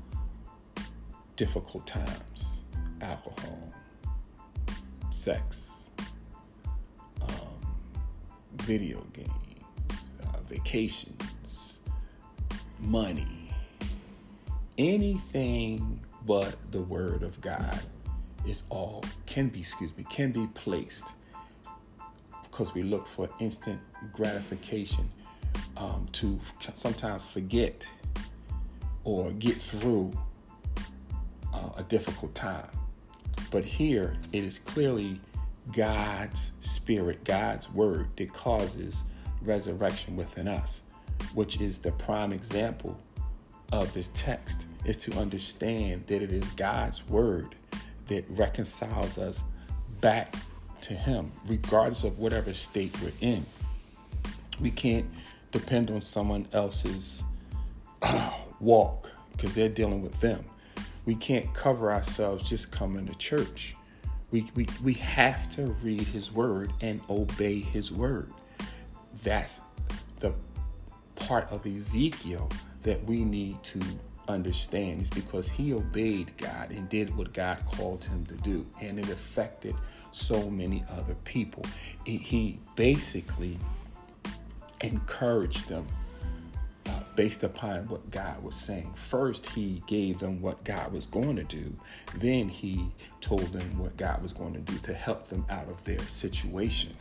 difficult 1.36 1.88
times. 1.88 2.62
Alcohol, 3.02 3.74
sex, 5.12 5.90
um, 7.22 7.76
video 8.56 9.06
games, 9.14 10.12
uh, 10.24 10.40
vacations, 10.48 11.80
money, 12.80 13.50
anything 14.78 16.00
but 16.26 16.56
the 16.72 16.82
Word 16.82 17.24
of 17.24 17.40
God 17.42 17.80
is 18.48 18.64
all 18.70 19.04
can 19.26 19.50
be, 19.50 19.60
excuse 19.60 19.96
me, 19.98 20.06
can 20.10 20.32
be 20.32 20.48
placed 20.54 21.14
because 22.44 22.74
we 22.74 22.82
look 22.82 23.06
for 23.06 23.30
instant 23.40 23.80
gratification 24.14 25.10
um, 25.78 26.08
to 26.14 26.40
sometimes 26.76 27.28
forget 27.28 27.88
or 29.04 29.32
get 29.32 29.56
through 29.56 30.12
uh, 31.54 31.70
a 31.78 31.84
difficult 31.84 32.34
time. 32.36 32.68
But 33.52 33.64
here 33.64 34.16
it 34.34 34.44
is 34.44 34.60
clearly 34.60 35.20
God's 35.74 36.52
spirit, 36.60 37.24
God's 37.24 37.70
word 37.72 38.08
that 38.18 38.34
causes 38.34 39.04
resurrection 39.42 40.16
within 40.16 40.48
us, 40.48 40.82
which 41.34 41.62
is 41.62 41.78
the 41.78 41.92
prime 41.92 42.34
example 42.34 43.00
of 43.72 43.94
this 43.94 44.10
text, 44.14 44.68
is 44.86 44.98
to 44.98 45.14
understand 45.18 46.06
that 46.08 46.22
it 46.22 46.32
is 46.32 46.44
God's 46.52 47.08
word 47.08 47.56
that 48.08 48.26
reconciles 48.30 49.18
us 49.18 49.44
back 50.02 50.36
to 50.82 50.94
Him, 50.94 51.32
regardless 51.48 52.04
of 52.04 52.20
whatever 52.20 52.54
state 52.54 52.96
we're 53.02 53.12
in. 53.22 53.46
We 54.62 54.72
can't 54.72 55.08
depend 55.56 55.90
on 55.90 56.02
someone 56.02 56.46
else's 56.52 57.24
walk 58.60 59.10
because 59.32 59.56
they're 59.56 59.70
dealing 59.70 60.02
with 60.02 60.20
them. 60.20 60.44
We 61.06 61.16
can't 61.16 61.54
cover 61.54 61.94
ourselves 61.94 62.48
just 62.50 62.72
coming 62.72 63.06
to 63.08 63.16
church. 63.16 63.74
We, 64.32 64.52
we, 64.56 64.68
we 64.84 64.94
have 64.94 65.48
to 65.52 65.68
read 65.82 66.02
his 66.02 66.30
word 66.30 66.74
and 66.82 67.00
obey 67.10 67.60
his 67.60 67.90
word. 67.90 68.34
That's 69.24 69.62
the 70.20 70.34
part 71.16 71.50
of 71.52 71.66
Ezekiel 71.66 72.50
that 72.84 73.02
we 73.06 73.24
need 73.24 73.64
to 73.64 73.80
understand 74.28 75.04
is 75.04 75.10
because 75.10 75.48
he 75.48 75.74
obeyed 75.74 76.36
God 76.38 76.72
and 76.72 76.90
did 76.90 77.16
what 77.16 77.32
God 77.32 77.64
called 77.72 78.04
him 78.04 78.26
to 78.26 78.34
do, 78.36 78.66
and 78.82 79.00
it 79.00 79.10
affected 79.10 79.76
so 80.12 80.50
many 80.50 80.84
other 80.92 81.16
people. 81.24 81.64
He 82.06 82.60
basically 82.76 83.58
encouraged 84.82 85.68
them 85.68 85.88
uh, 86.88 87.00
based 87.16 87.44
upon 87.44 87.88
what 87.88 88.10
God 88.12 88.42
was 88.44 88.56
saying. 88.56 88.94
First, 88.94 89.48
he 89.48 89.82
gave 89.88 90.20
them 90.20 90.42
what 90.42 90.64
God 90.64 90.92
was 90.92 91.06
going 91.06 91.36
to 91.38 91.44
do. 91.44 91.74
Then 92.16 92.50
he 92.50 92.90
told 93.22 93.54
them 93.54 93.78
what 93.80 93.96
God 93.98 94.22
was 94.22 94.34
going 94.34 94.54
to 94.54 94.60
do 94.60 94.78
to 94.80 94.94
help 94.94 95.28
them 95.28 95.46
out 95.50 95.68
of 95.70 95.84
their 95.84 96.00
situation. 96.00 96.92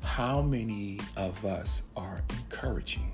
How 0.00 0.42
many 0.42 1.00
of 1.16 1.44
us 1.44 1.82
are 1.96 2.22
encouraging? 2.30 3.12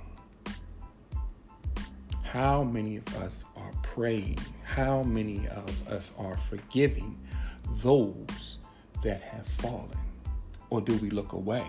How 2.23 2.63
many 2.63 2.99
of 2.99 3.17
us 3.17 3.45
are 3.57 3.73
praying? 3.83 4.39
How 4.63 5.03
many 5.03 5.49
of 5.49 5.89
us 5.89 6.13
are 6.17 6.37
forgiving 6.37 7.19
those 7.83 8.59
that 9.03 9.21
have 9.23 9.47
fallen? 9.59 9.99
Or 10.69 10.81
do 10.81 10.97
we 10.99 11.11
look 11.11 11.33
away? 11.33 11.67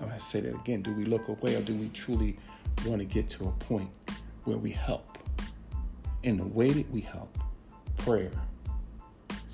I'm 0.00 0.08
going 0.08 0.18
to 0.18 0.20
say 0.20 0.40
that 0.40 0.54
again. 0.54 0.82
Do 0.82 0.92
we 0.92 1.04
look 1.04 1.28
away 1.28 1.56
or 1.56 1.62
do 1.62 1.74
we 1.74 1.88
truly 1.88 2.38
want 2.84 2.98
to 2.98 3.04
get 3.04 3.28
to 3.30 3.48
a 3.48 3.52
point 3.52 3.90
where 4.44 4.58
we 4.58 4.70
help? 4.70 5.18
And 6.24 6.38
the 6.38 6.46
way 6.46 6.70
that 6.70 6.90
we 6.90 7.00
help, 7.00 7.36
prayer, 7.96 8.30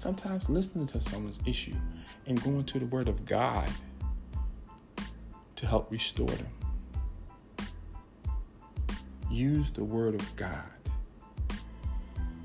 Sometimes 0.03 0.51
listening 0.51 0.89
to 0.89 1.01
someone's 1.01 1.39
issue 1.47 1.77
and 2.27 2.43
going 2.43 2.65
to 2.65 2.81
the 2.81 2.87
Word 2.87 3.07
of 3.07 3.25
God 3.25 3.71
to 5.55 5.65
help 5.65 5.93
restore 5.93 6.27
them. 6.27 6.49
Use 9.31 9.71
the 9.71 9.85
Word 9.85 10.17
of 10.17 10.35
God 10.35 10.65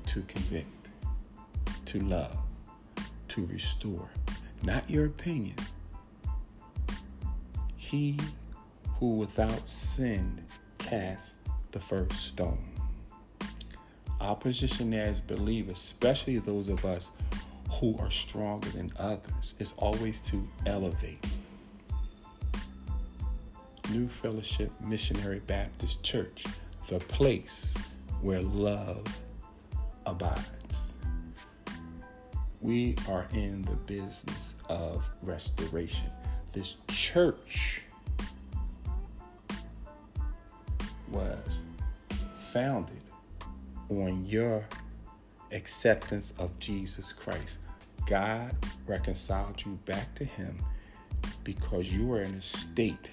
to 0.06 0.20
convict, 0.22 0.90
to 1.86 1.98
love, 1.98 2.36
to 3.26 3.44
restore. 3.46 4.08
Not 4.62 4.88
your 4.88 5.06
opinion. 5.06 5.56
He 7.88 8.18
who 9.00 9.14
without 9.14 9.66
sin 9.66 10.44
cast 10.76 11.32
the 11.72 11.80
first 11.80 12.20
stone. 12.20 12.68
Our 14.20 14.36
position 14.36 14.92
as 14.92 15.22
believers, 15.22 15.78
especially 15.78 16.36
those 16.38 16.68
of 16.68 16.84
us 16.84 17.12
who 17.80 17.96
are 17.98 18.10
stronger 18.10 18.68
than 18.68 18.92
others, 18.98 19.54
is 19.58 19.72
always 19.78 20.20
to 20.20 20.46
elevate. 20.66 21.24
New 23.90 24.06
Fellowship 24.06 24.70
Missionary 24.82 25.40
Baptist 25.46 26.02
Church, 26.02 26.44
the 26.88 26.98
place 26.98 27.74
where 28.20 28.42
love 28.42 29.06
abides. 30.04 30.92
We 32.60 32.96
are 33.08 33.26
in 33.32 33.62
the 33.62 33.76
business 33.76 34.56
of 34.68 35.02
restoration. 35.22 36.10
This 36.52 36.76
church 36.88 37.82
was 41.10 41.60
founded 42.52 43.02
on 43.90 44.24
your 44.26 44.66
acceptance 45.52 46.32
of 46.38 46.58
Jesus 46.58 47.12
Christ. 47.12 47.58
God 48.06 48.54
reconciled 48.86 49.62
you 49.64 49.78
back 49.84 50.14
to 50.14 50.24
Him 50.24 50.56
because 51.44 51.92
you 51.92 52.06
were 52.06 52.22
in 52.22 52.34
a 52.34 52.42
state 52.42 53.10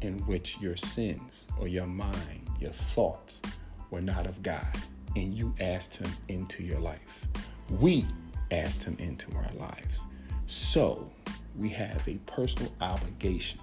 in 0.00 0.18
which 0.20 0.58
your 0.58 0.76
sins 0.76 1.46
or 1.60 1.68
your 1.68 1.86
mind, 1.86 2.48
your 2.60 2.72
thoughts 2.72 3.42
were 3.90 4.00
not 4.00 4.26
of 4.26 4.42
God, 4.42 4.66
and 5.14 5.34
you 5.34 5.54
asked 5.60 5.96
Him 5.96 6.10
into 6.28 6.62
your 6.62 6.80
life. 6.80 7.26
We 7.70 8.06
asked 8.50 8.82
Him 8.82 8.96
into 8.98 9.30
our 9.36 9.50
lives. 9.58 10.06
So 10.46 11.10
we 11.58 11.68
have 11.70 12.06
a 12.06 12.14
personal 12.26 12.72
obligation 12.80 13.60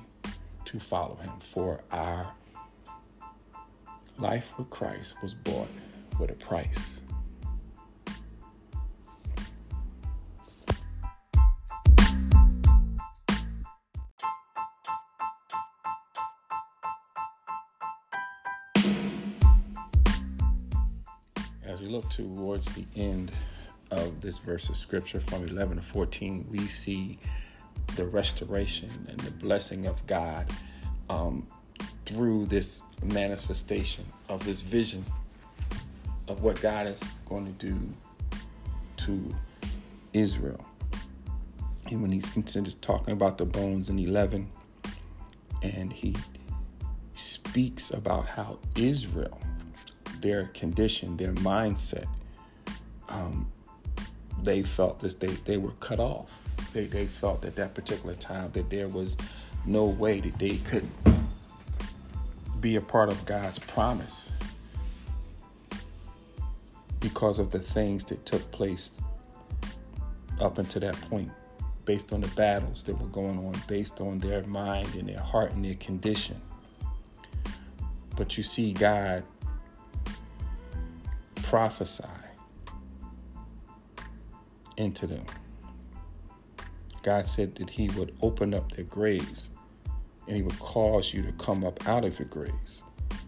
to 0.65 0.79
follow 0.79 1.15
Him, 1.15 1.31
for 1.39 1.81
our 1.91 2.33
life 4.17 4.51
with 4.57 4.69
Christ 4.69 5.15
was 5.21 5.33
bought 5.33 5.67
with 6.19 6.31
a 6.31 6.35
price. 6.35 7.01
As 21.65 21.79
we 21.79 21.87
look 21.87 22.09
towards 22.09 22.67
the 22.75 22.85
end 22.95 23.31
of 23.91 24.21
this 24.21 24.37
verse 24.37 24.69
of 24.69 24.77
scripture 24.77 25.19
from 25.19 25.43
11 25.47 25.77
to 25.77 25.83
14, 25.83 26.47
we 26.49 26.67
see 26.67 27.19
the 27.95 28.05
restoration 28.05 28.89
and 29.07 29.19
the 29.19 29.31
blessing 29.31 29.87
of 29.87 30.05
God 30.07 30.51
um, 31.09 31.47
through 32.05 32.45
this 32.45 32.81
manifestation 33.03 34.05
of 34.29 34.43
this 34.45 34.61
vision 34.61 35.03
of 36.27 36.43
what 36.43 36.59
God 36.61 36.87
is 36.87 37.03
going 37.25 37.45
to 37.45 37.67
do 37.67 37.77
to 38.97 39.35
Israel. 40.13 40.65
And 41.87 42.01
when 42.01 42.11
he's 42.11 42.29
considers 42.29 42.75
talking 42.75 43.13
about 43.13 43.37
the 43.37 43.45
bones 43.45 43.89
in 43.89 43.99
11, 43.99 44.49
and 45.61 45.91
he 45.91 46.15
speaks 47.13 47.91
about 47.91 48.27
how 48.27 48.59
Israel, 48.75 49.39
their 50.19 50.45
condition, 50.47 51.17
their 51.17 51.33
mindset, 51.33 52.05
um, 53.09 53.51
they 54.41 54.63
felt 54.63 54.99
that 55.01 55.19
they, 55.19 55.27
they 55.27 55.57
were 55.57 55.71
cut 55.79 55.99
off. 55.99 56.31
They, 56.73 56.85
they 56.85 57.07
felt 57.07 57.45
at 57.45 57.55
that 57.55 57.75
particular 57.75 58.15
time 58.15 58.51
that 58.53 58.69
there 58.69 58.87
was 58.87 59.15
no 59.65 59.85
way 59.85 60.19
that 60.19 60.39
they 60.39 60.57
could 60.57 60.89
be 62.59 62.75
a 62.77 62.81
part 62.81 63.09
of 63.09 63.25
God's 63.25 63.59
promise 63.59 64.31
because 66.99 67.37
of 67.37 67.51
the 67.51 67.59
things 67.59 68.05
that 68.05 68.25
took 68.25 68.49
place 68.51 68.91
up 70.39 70.57
until 70.57 70.81
that 70.81 70.99
point, 71.09 71.29
based 71.85 72.13
on 72.13 72.21
the 72.21 72.27
battles 72.29 72.81
that 72.83 72.99
were 72.99 73.07
going 73.07 73.37
on, 73.37 73.53
based 73.67 74.01
on 74.01 74.17
their 74.19 74.43
mind 74.43 74.87
and 74.95 75.07
their 75.09 75.19
heart 75.19 75.51
and 75.51 75.63
their 75.63 75.75
condition. 75.75 76.39
But 78.15 78.37
you 78.37 78.43
see 78.43 78.73
God 78.73 79.23
prophesy 81.35 82.03
into 84.77 85.05
them. 85.05 85.25
God 87.03 87.27
said 87.27 87.55
that 87.55 87.69
He 87.69 87.89
would 87.89 88.15
open 88.21 88.53
up 88.53 88.71
their 88.71 88.85
graves 88.85 89.49
and 90.27 90.35
He 90.35 90.41
would 90.41 90.57
cause 90.59 91.13
you 91.13 91.21
to 91.21 91.31
come 91.33 91.63
up 91.63 91.87
out 91.87 92.05
of 92.05 92.17
your 92.17 92.29
graves 92.29 92.81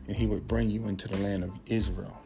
and 0.07 0.15
He 0.15 0.25
would 0.25 0.47
bring 0.47 0.69
you 0.69 0.87
into 0.87 1.07
the 1.07 1.17
land 1.17 1.43
of 1.43 1.51
Israel. 1.67 2.19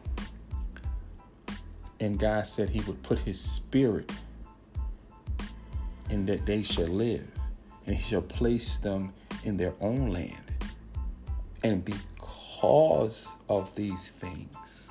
And 1.99 2.17
God 2.17 2.47
said 2.47 2.69
He 2.69 2.81
would 2.81 3.01
put 3.03 3.19
His 3.19 3.39
Spirit 3.39 4.11
in 6.09 6.25
that 6.25 6.45
they 6.45 6.63
shall 6.63 6.87
live, 6.87 7.27
and 7.85 7.95
He 7.95 8.01
shall 8.01 8.21
place 8.21 8.77
them 8.77 9.13
in 9.43 9.57
their 9.57 9.73
own 9.81 10.11
land. 10.11 10.35
And 11.63 11.83
because 11.83 13.27
of 13.49 13.73
these 13.75 14.09
things, 14.09 14.89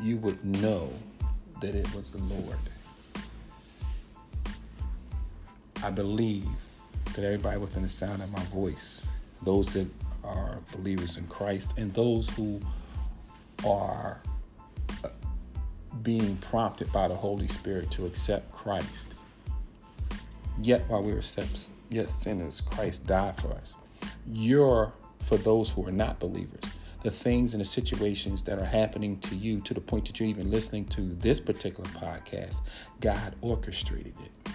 you 0.00 0.18
would 0.18 0.44
know 0.44 0.90
that 1.60 1.74
it 1.74 1.92
was 1.94 2.10
the 2.10 2.18
Lord. 2.18 2.58
I 5.82 5.90
believe 5.90 6.46
that 7.14 7.24
everybody 7.24 7.58
within 7.58 7.82
the 7.82 7.88
sound 7.88 8.22
of 8.22 8.30
my 8.30 8.42
voice, 8.44 9.06
those 9.42 9.66
that 9.68 9.88
are 10.22 10.58
believers 10.72 11.16
in 11.16 11.26
Christ, 11.26 11.74
and 11.76 11.92
those 11.94 12.28
who 12.30 12.60
are 13.66 14.20
uh, 15.02 15.08
being 16.02 16.36
prompted 16.36 16.92
by 16.92 17.08
the 17.08 17.14
Holy 17.14 17.48
Spirit 17.48 17.90
to 17.92 18.06
accept 18.06 18.52
Christ. 18.52 19.08
Yet 20.62 20.84
while 20.88 21.02
we 21.02 21.14
were 21.14 21.22
yet 21.88 22.08
sinners, 22.10 22.60
Christ 22.60 23.06
died 23.06 23.40
for 23.40 23.52
us. 23.52 23.74
You're 24.30 24.92
for 25.24 25.38
those 25.38 25.70
who 25.70 25.86
are 25.86 25.92
not 25.92 26.18
believers. 26.18 26.64
The 27.02 27.10
things 27.10 27.54
and 27.54 27.62
the 27.62 27.66
situations 27.66 28.42
that 28.42 28.58
are 28.58 28.64
happening 28.64 29.18
to 29.20 29.34
you 29.34 29.60
to 29.62 29.72
the 29.72 29.80
point 29.80 30.06
that 30.06 30.20
you're 30.20 30.28
even 30.28 30.50
listening 30.50 30.84
to 30.86 31.00
this 31.14 31.40
particular 31.40 31.88
podcast, 31.90 32.60
God 33.00 33.34
orchestrated 33.40 34.14
it. 34.22 34.52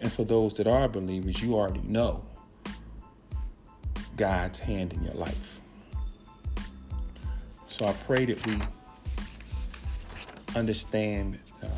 And 0.00 0.12
for 0.12 0.24
those 0.24 0.54
that 0.54 0.66
are 0.66 0.88
believers, 0.88 1.42
you 1.42 1.54
already 1.54 1.80
know 1.80 2.24
God's 4.16 4.58
hand 4.58 4.92
in 4.92 5.02
your 5.02 5.14
life. 5.14 5.60
So 7.68 7.86
I 7.86 7.92
pray 8.06 8.26
that 8.26 8.44
we 8.46 8.58
understand 10.56 11.38
uh, 11.62 11.68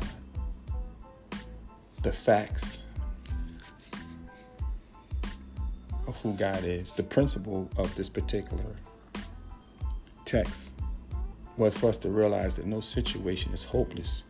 the 2.01 2.11
facts 2.11 2.83
of 6.07 6.19
who 6.21 6.33
God 6.33 6.63
is. 6.63 6.93
The 6.93 7.03
principle 7.03 7.69
of 7.77 7.93
this 7.95 8.09
particular 8.09 8.75
text 10.25 10.73
was 11.57 11.75
for 11.77 11.89
us 11.89 11.97
to 11.99 12.09
realize 12.09 12.55
that 12.55 12.65
no 12.65 12.79
situation 12.79 13.53
is 13.53 13.63
hopeless 13.63 14.23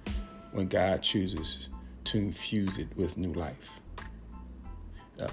when 0.51 0.67
God 0.67 1.01
chooses 1.01 1.69
to 2.05 2.17
infuse 2.17 2.77
it 2.77 2.87
with 2.97 3.17
new 3.17 3.31
life 3.33 3.80
uh, 5.19 5.27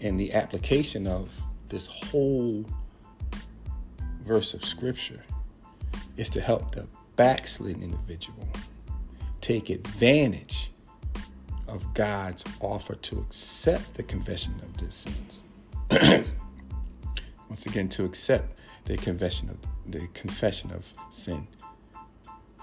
and 0.00 0.18
the 0.18 0.32
application 0.32 1.06
of 1.06 1.30
this 1.68 1.86
whole 1.86 2.64
verse 4.24 4.54
of 4.54 4.64
scripture 4.64 5.22
is 6.16 6.28
to 6.30 6.40
help 6.40 6.74
the 6.74 6.86
backslidden 7.16 7.82
individual 7.82 8.48
take 9.40 9.70
advantage 9.70 10.70
of 11.68 11.92
God's 11.94 12.44
offer 12.60 12.94
to 12.94 13.18
accept 13.18 13.94
the 13.94 14.02
confession 14.02 14.54
of 14.62 14.76
their 14.78 14.90
sins. 14.90 15.44
Once 17.48 17.66
again, 17.66 17.88
to 17.88 18.04
accept 18.04 18.58
the 18.84 18.96
confession 18.96 19.50
of 19.50 19.56
the 19.90 20.06
confession 20.14 20.70
of 20.72 20.90
sin, 21.10 21.46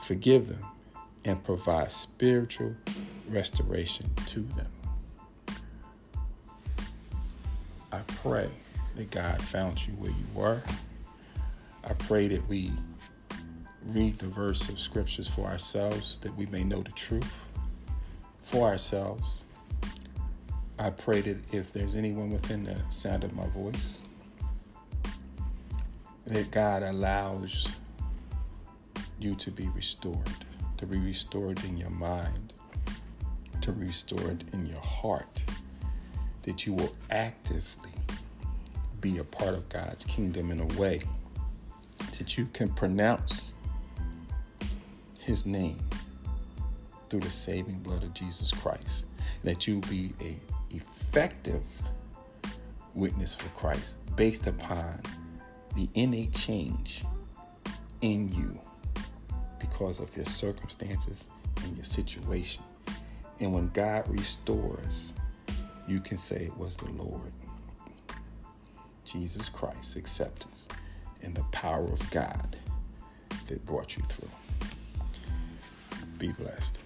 forgive 0.02 0.48
them, 0.48 0.66
and 1.26 1.44
provide 1.44 1.92
spiritual 1.92 2.76
restoration 3.30 4.10
to 4.28 4.40
them. 4.56 4.68
I 7.92 8.00
pray 8.24 8.50
that 8.96 9.12
God 9.12 9.42
found 9.42 9.86
you 9.86 9.94
where 9.94 10.12
you 10.12 10.26
were. 10.34 10.62
I 11.84 11.94
pray 11.94 12.28
that 12.28 12.48
we 12.48 12.72
read 13.88 14.20
the 14.20 14.28
verse 14.28 14.70
of 14.70 14.80
scriptures 14.80 15.28
for 15.28 15.46
ourselves 15.46 16.20
that 16.22 16.36
we 16.38 16.46
may 16.48 16.64
know 16.64 16.82
the 16.82 16.92
truth 16.92 17.34
for 18.44 18.68
ourselves. 18.68 19.44
I 20.80 20.90
pray 20.90 21.22
that 21.22 21.38
if 21.54 21.74
there's 21.74 21.96
anyone 21.96 22.30
within 22.30 22.64
the 22.64 22.78
sound 22.90 23.24
of 23.24 23.34
my 23.34 23.48
voice, 23.48 24.02
that 26.26 26.50
God 26.52 26.84
allows 26.84 27.68
you 29.20 29.36
to 29.36 29.52
be 29.52 29.68
restored, 29.70 30.30
to 30.78 30.86
be 30.86 30.98
restored 30.98 31.64
in 31.66 31.78
your 31.78 31.90
mind, 31.90 32.54
to 33.62 33.72
be 33.72 33.88
restored 33.88 34.44
in 34.54 34.66
your 34.66 34.82
heart, 34.82 35.42
that 36.44 36.66
you 36.66 36.74
will 36.74 36.96
actively 37.10 37.92
be 39.00 39.18
a 39.18 39.24
part 39.24 39.54
of 39.54 39.68
God's 39.70 40.06
kingdom 40.06 40.52
in 40.52 40.60
a 40.60 40.80
way 40.80 41.02
that 42.18 42.38
you 42.38 42.46
can 42.54 42.70
pronounce 42.70 43.54
his 45.20 45.46
name 45.46 45.78
through 47.10 47.20
the 47.20 47.30
saving 47.30 47.80
blood 47.80 48.04
of 48.04 48.14
Jesus 48.14 48.52
Christ. 48.52 49.06
That 49.44 49.68
you 49.68 49.82
be 49.82 50.14
a 50.22 50.40
effective 50.76 51.64
witness 52.94 53.36
for 53.36 53.50
Christ 53.50 53.98
based 54.16 54.48
upon 54.48 55.00
the 55.76 55.90
innate 55.96 56.34
change 56.34 57.04
in 58.02 58.32
you 58.32 58.60
because 59.60 60.00
of 60.00 60.16
your 60.16 60.26
circumstances 60.26 61.28
and 61.64 61.76
your 61.76 61.86
situation. 61.86 62.64
And 63.40 63.54
when 63.54 63.70
God 63.70 64.08
restores, 64.08 65.14
you 65.92 66.00
can 66.00 66.18
say 66.18 66.38
it 66.38 66.58
was 66.58 66.78
the 66.78 66.90
Lord. 66.92 67.34
Jesus 69.04 69.50
Christ's 69.50 69.98
acceptance 69.98 70.70
and 71.22 71.36
the 71.36 71.44
power 71.52 71.84
of 71.84 72.12
God 72.12 72.56
that 73.48 73.66
brought 73.66 73.98
you 73.98 74.04
through. 74.04 74.30
Be 76.18 76.32
blessed. 76.32 76.78